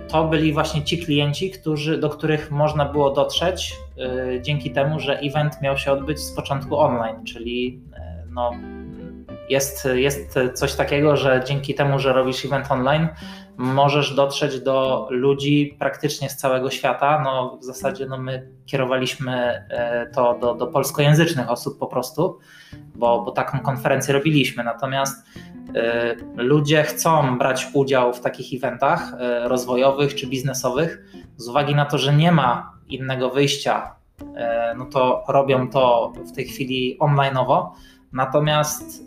to 0.07 0.27
byli 0.27 0.53
właśnie 0.53 0.83
ci 0.83 1.05
klienci, 1.05 1.51
którzy, 1.51 1.97
do 1.97 2.09
których 2.09 2.51
można 2.51 2.85
było 2.85 3.11
dotrzeć 3.11 3.75
e, 3.97 4.41
dzięki 4.41 4.71
temu, 4.71 4.99
że 4.99 5.19
event 5.19 5.61
miał 5.61 5.77
się 5.77 5.91
odbyć 5.91 6.19
z 6.19 6.31
początku 6.31 6.79
online, 6.79 7.23
czyli 7.25 7.81
no, 8.29 8.51
jest, 9.49 9.87
jest 9.93 10.39
coś 10.53 10.73
takiego, 10.73 11.17
że 11.17 11.43
dzięki 11.47 11.75
temu, 11.75 11.99
że 11.99 12.13
robisz 12.13 12.45
event 12.45 12.71
online, 12.71 13.07
możesz 13.57 14.15
dotrzeć 14.15 14.59
do 14.59 15.07
ludzi 15.11 15.75
praktycznie 15.79 16.29
z 16.29 16.37
całego 16.37 16.69
świata. 16.69 17.21
No, 17.23 17.57
w 17.61 17.63
zasadzie 17.63 18.05
no, 18.05 18.17
my 18.17 18.49
kierowaliśmy 18.65 19.65
e, 19.69 20.09
to 20.15 20.37
do, 20.41 20.55
do 20.55 20.67
polskojęzycznych 20.67 21.49
osób 21.49 21.79
po 21.79 21.87
prostu, 21.87 22.39
bo, 22.95 23.21
bo 23.21 23.31
taką 23.31 23.59
konferencję 23.59 24.13
robiliśmy. 24.13 24.63
Natomiast 24.63 25.27
y, 25.27 26.43
ludzie 26.43 26.83
chcą 26.83 27.37
brać 27.37 27.67
udział 27.73 28.13
w 28.13 28.21
takich 28.21 28.63
eventach 28.63 29.13
y, 29.13 29.47
rozwojowych 29.47 30.15
czy 30.15 30.27
biznesowych 30.27 31.05
z 31.37 31.47
uwagi 31.47 31.75
na 31.75 31.85
to, 31.85 31.97
że 31.97 32.13
nie 32.13 32.31
ma 32.31 32.75
innego 32.87 33.29
wyjścia, 33.29 33.95
no 34.77 34.85
to 34.85 35.23
robią 35.27 35.69
to 35.69 36.13
w 36.31 36.31
tej 36.31 36.45
chwili 36.45 36.97
onlineowo. 36.99 37.75
Natomiast 38.13 39.03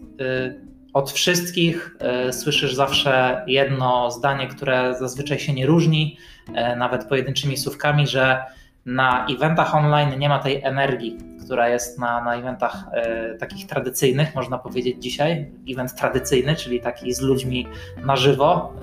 od 0.93 1.13
wszystkich 1.13 1.97
e, 1.99 2.33
słyszysz 2.33 2.75
zawsze 2.75 3.45
jedno 3.47 4.11
zdanie, 4.11 4.49
które 4.49 4.95
zazwyczaj 4.99 5.39
się 5.39 5.53
nie 5.53 5.67
różni, 5.67 6.19
e, 6.55 6.77
nawet 6.77 7.05
pojedynczymi 7.05 7.57
słówkami, 7.57 8.07
że 8.07 8.43
na 8.87 9.27
eventach 9.27 9.75
online 9.75 10.19
nie 10.19 10.29
ma 10.29 10.39
tej 10.39 10.63
energii, 10.63 11.19
która 11.45 11.69
jest 11.69 11.99
na, 11.99 12.25
na 12.25 12.35
eventach 12.35 12.85
e, 12.93 13.35
takich 13.35 13.67
tradycyjnych, 13.67 14.35
można 14.35 14.59
powiedzieć 14.59 15.03
dzisiaj. 15.03 15.51
Event 15.71 15.95
tradycyjny, 15.95 16.57
czyli 16.57 16.81
taki 16.81 17.13
z 17.13 17.21
ludźmi 17.21 17.67
na 18.05 18.17
żywo, 18.17 18.75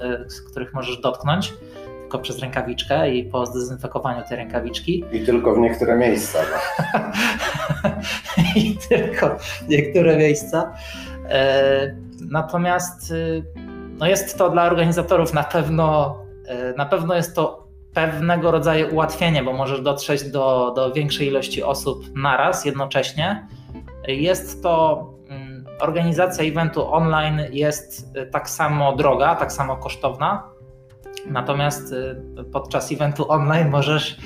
których 0.51 0.73
możesz 0.73 0.97
dotknąć 0.97 1.53
tylko 2.15 2.19
przez 2.23 2.39
rękawiczkę 2.39 3.11
i 3.11 3.23
po 3.23 3.45
zdezynfekowaniu 3.45 4.23
tej 4.29 4.37
rękawiczki. 4.37 5.03
I 5.11 5.25
tylko 5.25 5.55
w 5.55 5.57
niektóre 5.57 5.97
miejsca. 5.97 6.39
No. 6.51 6.99
I 8.61 8.77
tylko 8.89 9.37
w 9.39 9.67
niektóre 9.67 10.17
miejsca. 10.17 10.73
E, 11.29 11.95
natomiast 12.29 13.11
y, 13.11 13.43
no 13.97 14.07
jest 14.07 14.38
to 14.38 14.49
dla 14.49 14.63
organizatorów 14.63 15.33
na 15.33 15.43
pewno, 15.43 16.17
e, 16.47 16.73
na 16.73 16.85
pewno 16.85 17.15
jest 17.15 17.35
to 17.35 17.65
pewnego 17.93 18.51
rodzaju 18.51 18.93
ułatwienie, 18.93 19.43
bo 19.43 19.53
możesz 19.53 19.81
dotrzeć 19.81 20.31
do, 20.31 20.73
do 20.75 20.93
większej 20.93 21.27
ilości 21.27 21.63
osób 21.63 22.05
naraz, 22.15 22.65
jednocześnie. 22.65 23.47
Jest 24.07 24.63
to 24.63 25.05
mm, 25.29 25.65
organizacja 25.79 26.43
eventu 26.43 26.93
online 26.93 27.41
jest 27.51 28.17
y, 28.17 28.25
tak 28.25 28.49
samo 28.49 28.95
droga, 28.95 29.35
tak 29.35 29.51
samo 29.51 29.77
kosztowna. 29.77 30.43
Natomiast 31.27 31.91
y, 31.91 32.43
podczas 32.51 32.91
eventu 32.91 33.31
online 33.31 33.69
możesz 33.69 34.17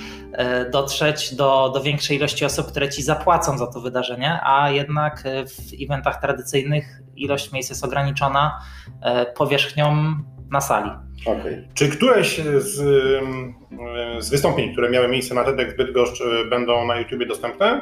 dotrzeć 0.71 1.35
do, 1.35 1.71
do 1.73 1.81
większej 1.81 2.17
ilości 2.17 2.45
osób, 2.45 2.67
które 2.67 2.89
ci 2.89 3.03
zapłacą 3.03 3.57
za 3.57 3.67
to 3.67 3.81
wydarzenie, 3.81 4.39
a 4.43 4.71
jednak 4.71 5.23
e, 5.25 5.45
w 5.45 5.83
eventach 5.83 6.21
tradycyjnych 6.21 7.01
ilość 7.15 7.51
miejsc 7.51 7.69
jest 7.69 7.83
ograniczona 7.83 8.59
e, 9.01 9.25
powierzchnią 9.25 10.15
na 10.51 10.61
sali. 10.61 10.91
Okay. 11.25 11.67
Czy 11.73 11.89
któreś 11.89 12.41
z, 12.57 12.75
z 14.19 14.29
wystąpień, 14.29 14.71
które 14.71 14.89
miały 14.89 15.07
miejsce 15.07 15.35
na 15.35 15.43
TEDx 15.43 15.77
Bydgoszcz 15.77 16.23
będą 16.49 16.85
na 16.85 16.99
YouTubie 16.99 17.25
dostępne? 17.25 17.81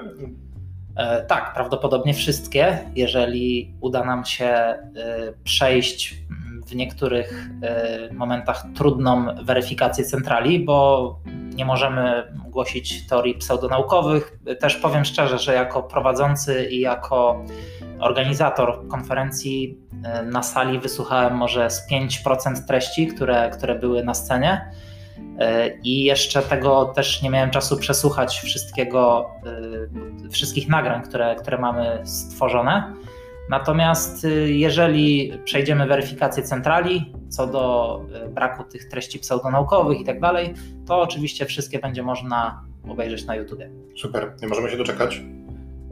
Tak, 1.27 1.53
prawdopodobnie 1.53 2.13
wszystkie, 2.13 2.77
jeżeli 2.95 3.75
uda 3.81 4.03
nam 4.03 4.25
się 4.25 4.75
przejść 5.43 6.15
w 6.67 6.75
niektórych 6.75 7.49
momentach 8.13 8.65
trudną 8.75 9.25
weryfikację 9.43 10.05
centrali, 10.05 10.59
bo 10.59 11.19
nie 11.55 11.65
możemy 11.65 12.33
głosić 12.49 13.07
teorii 13.07 13.33
pseudonaukowych. 13.33 14.37
Też 14.59 14.75
powiem 14.75 15.05
szczerze, 15.05 15.39
że 15.39 15.53
jako 15.53 15.83
prowadzący 15.83 16.65
i 16.71 16.79
jako 16.79 17.45
organizator 17.99 18.87
konferencji 18.87 19.77
e, 20.03 20.23
na 20.23 20.43
sali 20.43 20.79
wysłuchałem 20.79 21.35
może 21.35 21.69
z 21.69 21.91
5% 21.91 22.65
treści, 22.67 23.07
które, 23.07 23.49
które 23.49 23.75
były 23.75 24.03
na 24.03 24.13
scenie. 24.13 24.71
E, 25.39 25.69
I 25.83 26.03
jeszcze 26.03 26.41
tego 26.41 26.85
też 26.85 27.21
nie 27.21 27.29
miałem 27.29 27.49
czasu 27.49 27.77
przesłuchać 27.77 28.39
wszystkiego, 28.39 29.29
e, 30.25 30.29
wszystkich 30.29 30.69
nagrań, 30.69 31.01
które, 31.01 31.35
które 31.35 31.57
mamy 31.57 32.01
stworzone. 32.03 32.93
Natomiast 33.49 34.25
y, 34.25 34.53
jeżeli 34.53 35.33
przejdziemy 35.43 35.87
weryfikację 35.87 36.43
centrali 36.43 37.13
co 37.29 37.47
do 37.47 38.01
y, 38.25 38.29
braku 38.29 38.63
tych 38.63 38.87
treści 38.87 39.19
pseudonaukowych 39.19 40.01
i 40.01 40.05
tak 40.05 40.19
dalej, 40.19 40.53
to 40.85 41.01
oczywiście 41.01 41.45
wszystkie 41.45 41.79
będzie 41.79 42.03
można 42.03 42.61
obejrzeć 42.89 43.25
na 43.25 43.35
YouTube. 43.35 43.59
Super, 44.01 44.33
nie 44.41 44.47
możemy 44.47 44.69
się 44.69 44.77
doczekać. 44.77 45.21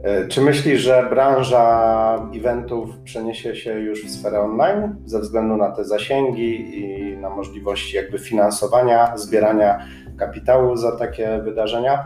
E, 0.02 0.28
czy 0.28 0.40
myślisz, 0.40 0.80
że 0.80 1.06
branża 1.10 2.28
eventów 2.34 2.98
przeniesie 3.04 3.56
się 3.56 3.80
już 3.80 4.06
w 4.06 4.10
sferę 4.10 4.40
online 4.40 4.96
ze 5.04 5.20
względu 5.20 5.56
na 5.56 5.70
te 5.70 5.84
zasięgi 5.84 6.78
i 6.78 7.16
na 7.16 7.30
możliwości 7.30 7.96
jakby 7.96 8.18
finansowania, 8.18 9.16
zbierania 9.16 9.86
kapitału 10.18 10.76
za 10.76 10.96
takie 10.96 11.40
wydarzenia? 11.44 12.04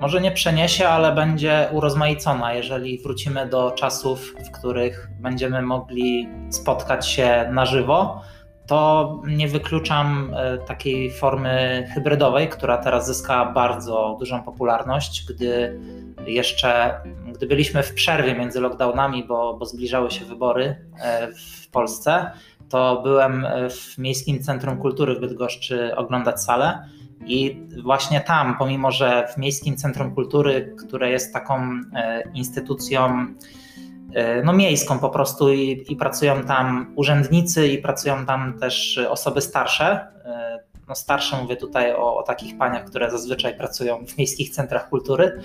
Może 0.00 0.20
nie 0.20 0.30
przeniesie, 0.30 0.88
ale 0.88 1.12
będzie 1.12 1.68
urozmaicona, 1.72 2.54
jeżeli 2.54 2.98
wrócimy 2.98 3.46
do 3.46 3.70
czasów, 3.70 4.34
w 4.46 4.50
których 4.50 5.08
będziemy 5.20 5.62
mogli 5.62 6.28
spotkać 6.50 7.08
się 7.08 7.50
na 7.52 7.66
żywo. 7.66 8.20
To 8.66 9.22
nie 9.26 9.48
wykluczam 9.48 10.34
e, 10.34 10.58
takiej 10.58 11.10
formy 11.10 11.86
hybrydowej, 11.94 12.48
która 12.48 12.78
teraz 12.78 13.06
zyskała 13.06 13.52
bardzo 13.52 14.16
dużą 14.18 14.42
popularność, 14.42 15.24
gdy 15.28 15.80
jeszcze, 16.26 17.00
gdy 17.34 17.46
byliśmy 17.46 17.82
w 17.82 17.94
przerwie 17.94 18.34
między 18.34 18.60
lockdownami, 18.60 19.24
bo, 19.24 19.54
bo 19.54 19.66
zbliżały 19.66 20.10
się 20.10 20.24
wybory 20.24 20.76
e, 21.00 21.28
w 21.32 21.70
Polsce, 21.70 22.30
to 22.68 23.00
byłem 23.02 23.44
e, 23.44 23.70
w 23.70 23.98
Miejskim 23.98 24.42
Centrum 24.42 24.78
Kultury 24.78 25.14
w 25.14 25.20
Bydgoszczy 25.20 25.96
oglądać 25.96 26.42
salę 26.42 26.88
i 27.26 27.66
właśnie 27.82 28.20
tam, 28.20 28.58
pomimo 28.58 28.90
że 28.90 29.28
w 29.34 29.38
Miejskim 29.38 29.76
Centrum 29.76 30.14
Kultury, 30.14 30.74
które 30.86 31.10
jest 31.10 31.32
taką 31.32 31.80
e, 31.94 32.22
instytucją 32.34 33.26
e, 34.14 34.42
no, 34.42 34.52
miejską 34.52 34.98
po 34.98 35.10
prostu 35.10 35.52
i, 35.52 35.84
i 35.88 35.96
pracują 35.96 36.42
tam 36.42 36.92
urzędnicy 36.96 37.68
i 37.68 37.78
pracują 37.78 38.26
tam 38.26 38.58
też 38.58 38.98
osoby 39.08 39.40
starsze. 39.40 39.86
E, 40.24 40.60
no, 40.88 40.94
starsze 40.94 41.42
mówię 41.42 41.56
tutaj 41.56 41.94
o, 41.94 42.16
o 42.16 42.22
takich 42.22 42.58
paniach, 42.58 42.84
które 42.84 43.10
zazwyczaj 43.10 43.56
pracują 43.56 44.06
w 44.06 44.18
miejskich 44.18 44.50
centrach 44.50 44.88
kultury, 44.88 45.40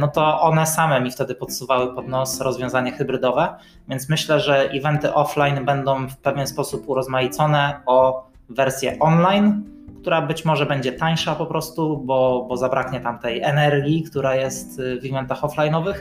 no 0.00 0.08
to 0.08 0.40
one 0.40 0.66
same 0.66 1.00
mi 1.00 1.10
wtedy 1.10 1.34
podsuwały 1.34 1.94
pod 1.94 2.08
nos 2.08 2.40
rozwiązanie 2.40 2.92
hybrydowe, 2.92 3.54
więc 3.88 4.08
myślę, 4.08 4.40
że 4.40 4.70
eventy 4.70 5.14
offline 5.14 5.64
będą 5.64 6.08
w 6.08 6.16
pewien 6.16 6.46
sposób 6.46 6.88
urozmaicone 6.88 7.80
o 7.86 8.26
wersję 8.48 8.96
online, 9.00 9.77
która 10.00 10.22
być 10.22 10.44
może 10.44 10.66
będzie 10.66 10.92
tańsza 10.92 11.34
po 11.34 11.46
prostu, 11.46 11.96
bo, 11.96 12.46
bo 12.48 12.56
zabraknie 12.56 13.00
tam 13.00 13.18
tej 13.18 13.42
energii, 13.42 14.02
która 14.02 14.36
jest 14.36 14.80
w 14.80 15.06
eventach 15.06 15.42
offline'owych. 15.42 15.94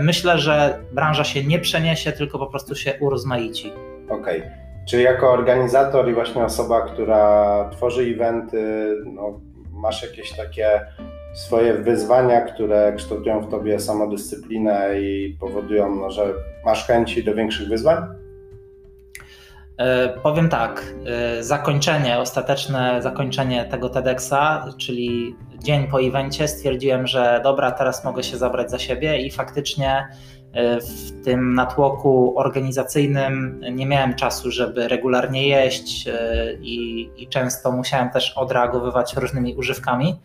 Myślę, 0.00 0.38
że 0.38 0.78
branża 0.92 1.24
się 1.24 1.44
nie 1.44 1.58
przeniesie, 1.58 2.12
tylko 2.12 2.38
po 2.38 2.46
prostu 2.46 2.74
się 2.74 2.94
urozmaici. 3.00 3.72
Okej. 4.08 4.40
Okay. 4.40 4.66
Czy 4.88 5.02
jako 5.02 5.32
organizator 5.32 6.10
i 6.10 6.14
właśnie 6.14 6.44
osoba, 6.44 6.80
która 6.80 7.70
tworzy 7.72 8.02
eventy, 8.02 8.94
no, 9.06 9.40
masz 9.72 10.02
jakieś 10.02 10.32
takie 10.32 10.80
swoje 11.34 11.74
wyzwania, 11.74 12.40
które 12.40 12.92
kształtują 12.96 13.40
w 13.40 13.50
tobie 13.50 13.80
samodyscyplinę 13.80 15.00
i 15.00 15.36
powodują, 15.40 15.96
no, 15.96 16.10
że 16.10 16.34
masz 16.64 16.86
chęci 16.86 17.24
do 17.24 17.34
większych 17.34 17.68
wyzwań? 17.68 17.96
E, 19.78 20.08
powiem 20.08 20.48
tak, 20.48 20.94
e, 21.06 21.42
zakończenie, 21.44 22.18
ostateczne 22.18 23.02
zakończenie 23.02 23.64
tego 23.64 23.88
TEDxa, 23.88 24.64
czyli 24.78 25.36
dzień 25.62 25.86
po 25.86 26.02
evencie, 26.02 26.48
stwierdziłem, 26.48 27.06
że 27.06 27.40
dobra, 27.44 27.72
teraz 27.72 28.04
mogę 28.04 28.22
się 28.22 28.36
zabrać 28.36 28.70
za 28.70 28.78
siebie 28.78 29.18
i 29.18 29.30
faktycznie 29.30 30.08
e, 30.52 30.80
w 30.80 31.24
tym 31.24 31.54
natłoku 31.54 32.38
organizacyjnym 32.38 33.60
nie 33.72 33.86
miałem 33.86 34.14
czasu, 34.14 34.50
żeby 34.50 34.88
regularnie 34.88 35.48
jeść 35.48 36.08
i, 36.60 37.08
i 37.16 37.28
często 37.28 37.72
musiałem 37.72 38.10
też 38.10 38.32
odreagowywać 38.36 39.16
różnymi 39.16 39.54
używkami. 39.56 40.16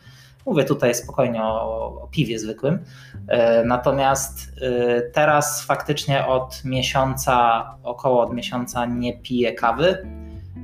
Mówię 0.46 0.64
tutaj 0.64 0.96
spokojnie 0.96 1.44
o, 1.44 2.02
o 2.04 2.08
piwie 2.12 2.40
zwykłym. 2.40 2.80
E, 3.28 3.64
natomiast 3.66 4.52
e, 4.62 5.02
teraz 5.02 5.66
faktycznie 5.66 6.28
od 6.28 6.66
miesiąca, 6.66 7.66
około 7.84 8.22
od 8.22 8.34
miesiąca 8.34 8.86
nie 8.86 9.18
piję 9.18 9.54
kawy, 9.54 10.08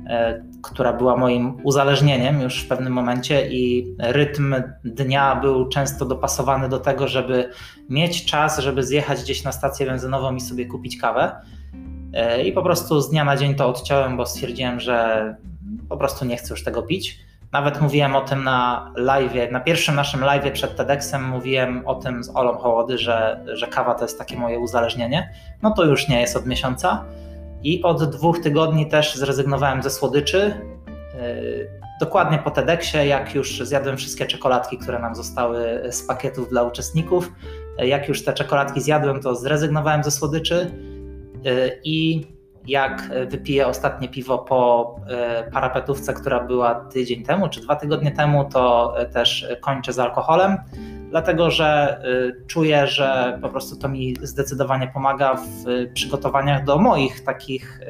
e, 0.06 0.44
która 0.62 0.92
była 0.92 1.16
moim 1.16 1.56
uzależnieniem 1.62 2.40
już 2.40 2.64
w 2.64 2.68
pewnym 2.68 2.92
momencie 2.92 3.48
i 3.48 3.94
rytm 3.98 4.54
dnia 4.84 5.36
był 5.36 5.68
często 5.68 6.04
dopasowany 6.04 6.68
do 6.68 6.78
tego, 6.78 7.08
żeby 7.08 7.50
mieć 7.88 8.24
czas, 8.24 8.58
żeby 8.58 8.82
zjechać 8.82 9.22
gdzieś 9.22 9.44
na 9.44 9.52
stację 9.52 9.86
benzynową 9.86 10.34
i 10.34 10.40
sobie 10.40 10.66
kupić 10.66 11.00
kawę. 11.00 11.40
I 12.44 12.52
po 12.52 12.62
prostu 12.62 13.00
z 13.00 13.10
dnia 13.10 13.24
na 13.24 13.36
dzień 13.36 13.54
to 13.54 13.68
odciąłem, 13.68 14.16
bo 14.16 14.26
stwierdziłem, 14.26 14.80
że 14.80 15.36
po 15.88 15.96
prostu 15.96 16.24
nie 16.24 16.36
chcę 16.36 16.54
już 16.54 16.64
tego 16.64 16.82
pić. 16.82 17.27
Nawet 17.52 17.80
mówiłem 17.80 18.16
o 18.16 18.20
tym 18.20 18.44
na 18.44 18.90
live, 18.96 19.52
na 19.52 19.60
pierwszym 19.60 19.94
naszym 19.94 20.20
live 20.20 20.52
przed 20.52 20.76
TEDxem 20.76 21.24
mówiłem 21.24 21.86
o 21.86 21.94
tym 21.94 22.24
z 22.24 22.36
Olą 22.36 22.58
Hołody, 22.58 22.98
że, 22.98 23.44
że 23.52 23.66
kawa 23.66 23.94
to 23.94 24.04
jest 24.04 24.18
takie 24.18 24.36
moje 24.36 24.58
uzależnienie. 24.58 25.32
No 25.62 25.70
to 25.70 25.84
już 25.84 26.08
nie 26.08 26.20
jest 26.20 26.36
od 26.36 26.46
miesiąca. 26.46 27.04
I 27.62 27.82
od 27.82 28.10
dwóch 28.10 28.40
tygodni 28.40 28.86
też 28.86 29.16
zrezygnowałem 29.16 29.82
ze 29.82 29.90
słodyczy. 29.90 30.60
Yy, 31.14 31.70
dokładnie 32.00 32.38
po 32.38 32.50
TEDxie, 32.50 33.06
jak 33.06 33.34
już 33.34 33.60
zjadłem 33.60 33.96
wszystkie 33.96 34.26
czekoladki, 34.26 34.78
które 34.78 34.98
nam 34.98 35.14
zostały 35.14 35.82
z 35.90 36.02
pakietów 36.02 36.48
dla 36.48 36.62
uczestników, 36.62 37.32
jak 37.78 38.08
już 38.08 38.24
te 38.24 38.32
czekoladki 38.32 38.80
zjadłem, 38.80 39.22
to 39.22 39.34
zrezygnowałem 39.34 40.04
ze 40.04 40.10
słodyczy 40.10 40.70
yy, 41.42 41.80
i 41.84 42.26
jak 42.68 43.10
wypiję 43.28 43.66
ostatnie 43.66 44.08
piwo 44.08 44.38
po 44.38 44.94
e, 45.08 45.50
parapetówce, 45.50 46.14
która 46.14 46.40
była 46.40 46.74
tydzień 46.74 47.24
temu 47.24 47.48
czy 47.48 47.60
dwa 47.60 47.76
tygodnie 47.76 48.12
temu, 48.12 48.44
to 48.44 48.94
e, 48.98 49.06
też 49.06 49.48
kończę 49.60 49.92
z 49.92 49.98
alkoholem, 49.98 50.56
dlatego 51.10 51.50
że 51.50 52.00
e, 52.02 52.46
czuję, 52.46 52.86
że 52.86 53.38
po 53.42 53.48
prostu 53.48 53.76
to 53.76 53.88
mi 53.88 54.14
zdecydowanie 54.22 54.88
pomaga 54.94 55.34
w 55.34 55.64
przygotowaniach 55.94 56.64
do 56.64 56.78
moich 56.78 57.24
takich 57.24 57.80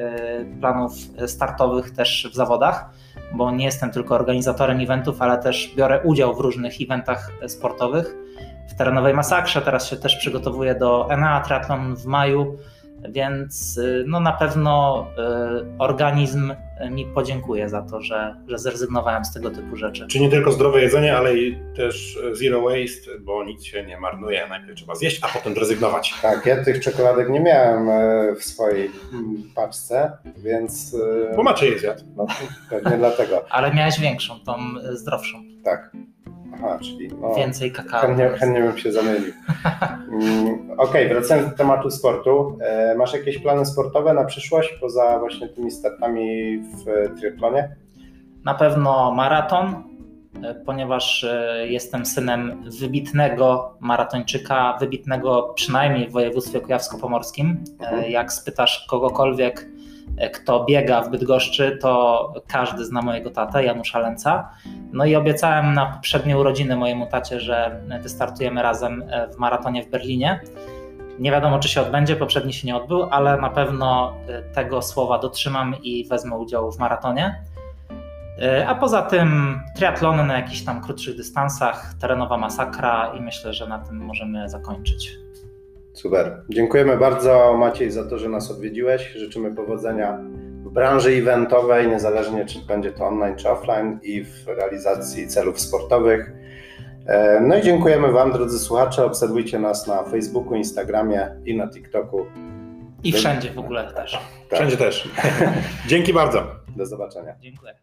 planów 0.59 0.93
startowych 1.27 1.91
też 1.91 2.29
w 2.31 2.35
zawodach, 2.35 2.89
bo 3.33 3.51
nie 3.51 3.65
jestem 3.65 3.91
tylko 3.91 4.15
organizatorem 4.15 4.79
eventów, 4.79 5.21
ale 5.21 5.37
też 5.37 5.73
biorę 5.75 6.01
udział 6.03 6.35
w 6.35 6.39
różnych 6.39 6.73
eventach 6.81 7.31
sportowych. 7.47 8.15
W 8.69 8.75
terenowej 8.75 9.13
masakrze 9.13 9.61
teraz 9.61 9.89
się 9.89 9.95
też 9.95 10.15
przygotowuję 10.15 10.75
do 10.75 11.07
Enea 11.09 11.41
Triathlon 11.41 11.95
w 11.95 12.05
maju 12.05 12.57
więc 13.09 13.77
y, 13.77 14.03
no 14.07 14.19
na 14.19 14.31
pewno 14.31 15.05
y, 15.63 15.77
organizm 15.77 16.53
mi 16.91 17.05
podziękuje 17.05 17.69
za 17.69 17.81
to, 17.81 18.01
że, 18.01 18.35
że 18.47 18.57
zrezygnowałem 18.57 19.25
z 19.25 19.33
tego 19.33 19.49
typu 19.49 19.75
rzeczy. 19.75 20.07
Czy 20.07 20.19
nie 20.19 20.29
tylko 20.29 20.51
zdrowe 20.51 20.81
jedzenie, 20.81 21.17
ale 21.17 21.37
i 21.37 21.57
też 21.75 22.19
zero 22.31 22.61
waste, 22.61 23.19
bo 23.19 23.43
nic 23.43 23.63
się 23.63 23.85
nie 23.85 23.99
marnuje. 23.99 24.47
Najpierw 24.49 24.77
trzeba 24.77 24.95
zjeść, 24.95 25.19
a 25.23 25.27
potem 25.27 25.53
zrezygnować. 25.53 26.13
Tak, 26.21 26.45
ja 26.45 26.63
tych 26.63 26.79
czekoladek 26.79 27.29
nie 27.29 27.39
miałem 27.39 27.89
e, 27.89 28.35
w 28.35 28.43
swojej 28.43 28.91
paczce, 29.55 30.11
więc. 30.37 30.95
E, 31.31 31.35
bo 31.35 31.43
macie 31.43 31.65
je 31.69 31.79
zjadł. 31.79 32.03
No, 32.15 32.25
pewnie 32.69 32.97
dlatego. 32.97 33.45
Ale 33.49 33.73
miałeś 33.73 33.99
większą, 33.99 34.39
tą 34.39 34.57
zdrowszą. 34.91 35.37
Tak. 35.63 35.91
Aha, 36.53 36.79
czyli 36.81 37.07
no, 37.21 37.35
więcej 37.35 37.71
kakao. 37.71 38.01
Chętnie, 38.01 38.29
chętnie 38.29 38.61
bym 38.61 38.77
się 38.77 38.91
zamylił. 38.91 39.33
Okej, 40.79 41.05
okay, 41.05 41.15
wracając 41.15 41.49
do 41.49 41.57
tematu 41.57 41.91
sportu. 41.91 42.57
E, 42.61 42.95
masz 42.95 43.13
jakieś 43.13 43.37
plany 43.37 43.65
sportowe 43.65 44.13
na 44.13 44.25
przyszłość 44.25 44.77
poza 44.81 45.19
właśnie 45.19 45.49
tymi 45.49 45.71
startami 45.71 46.57
w 46.57 47.19
triatlonie? 47.19 47.75
Na 48.45 48.53
pewno 48.53 49.11
maraton, 49.11 49.83
e, 50.43 50.55
ponieważ 50.55 51.23
e, 51.23 51.67
jestem 51.67 52.05
synem 52.05 52.63
wybitnego 52.79 53.77
maratończyka, 53.79 54.77
wybitnego 54.79 55.53
przynajmniej 55.55 56.09
w 56.09 56.11
województwie 56.11 56.61
kujawsko-pomorskim. 56.61 57.63
Mhm. 57.79 58.11
Jak 58.11 58.33
spytasz 58.33 58.85
kogokolwiek, 58.89 59.69
kto 60.33 60.65
biega 60.65 61.01
w 61.01 61.09
Bydgoszczy, 61.09 61.77
to 61.81 62.33
każdy 62.47 62.85
zna 62.85 63.01
mojego 63.01 63.29
tatę, 63.29 63.63
Janusza 63.63 63.99
Lęca. 63.99 64.49
No 64.93 65.05
i 65.05 65.15
obiecałem 65.15 65.73
na 65.73 65.85
poprzednie 65.85 66.37
urodziny 66.37 66.75
mojemu 66.75 67.07
tacie, 67.07 67.39
że 67.39 67.81
wystartujemy 68.01 68.61
razem 68.61 69.03
w 69.33 69.37
maratonie 69.37 69.83
w 69.83 69.89
Berlinie. 69.89 70.39
Nie 71.19 71.31
wiadomo, 71.31 71.59
czy 71.59 71.69
się 71.69 71.81
odbędzie, 71.81 72.15
poprzedni 72.15 72.53
się 72.53 72.67
nie 72.67 72.75
odbył, 72.75 73.03
ale 73.11 73.37
na 73.41 73.49
pewno 73.49 74.13
e, 74.27 74.41
tego 74.41 74.81
słowa 74.81 75.19
dotrzymam 75.19 75.75
i 75.83 76.07
wezmę 76.07 76.37
udział 76.37 76.71
w 76.71 76.79
maratonie. 76.79 77.43
E, 78.41 78.67
a 78.67 78.75
poza 78.75 79.01
tym 79.01 79.59
triatlony 79.75 80.23
na 80.23 80.37
jakichś 80.37 80.61
tam 80.61 80.81
krótszych 80.81 81.17
dystansach, 81.17 81.93
terenowa 82.01 82.37
masakra 82.37 83.13
i 83.17 83.21
myślę, 83.21 83.53
że 83.53 83.67
na 83.67 83.79
tym 83.79 84.05
możemy 84.05 84.49
zakończyć. 84.49 85.11
Super. 86.01 86.43
Dziękujemy 86.49 86.97
bardzo 86.97 87.57
Maciej 87.57 87.91
za 87.91 88.09
to, 88.09 88.17
że 88.17 88.29
nas 88.29 88.51
odwiedziłeś. 88.51 89.11
Życzymy 89.11 89.55
powodzenia 89.55 90.17
w 90.63 90.69
branży 90.69 91.09
eventowej, 91.09 91.87
niezależnie 91.87 92.45
czy 92.45 92.59
będzie 92.59 92.91
to 92.91 93.07
online 93.07 93.35
czy 93.35 93.49
offline 93.49 93.99
i 94.03 94.23
w 94.23 94.47
realizacji 94.47 95.27
celów 95.27 95.59
sportowych. 95.59 96.31
E, 97.05 97.41
no 97.41 97.57
i 97.57 97.61
dziękujemy 97.61 98.11
Wam, 98.11 98.31
drodzy 98.31 98.59
słuchacze. 98.59 99.05
Obserwujcie 99.05 99.59
nas 99.59 99.87
na 99.87 100.03
Facebooku, 100.03 100.55
Instagramie 100.55 101.35
i 101.45 101.57
na 101.57 101.67
TikToku. 101.67 102.25
I 103.03 103.11
wszędzie 103.11 103.51
w 103.51 103.59
ogóle 103.59 103.93
też. 103.93 104.11
Tak. 104.49 104.59
Wszędzie 104.59 104.77
też. 104.77 105.09
Dzięki 105.87 106.13
bardzo. 106.13 106.43
Do 106.75 106.85
zobaczenia. 106.85 107.35
Dziękuję. 107.41 107.75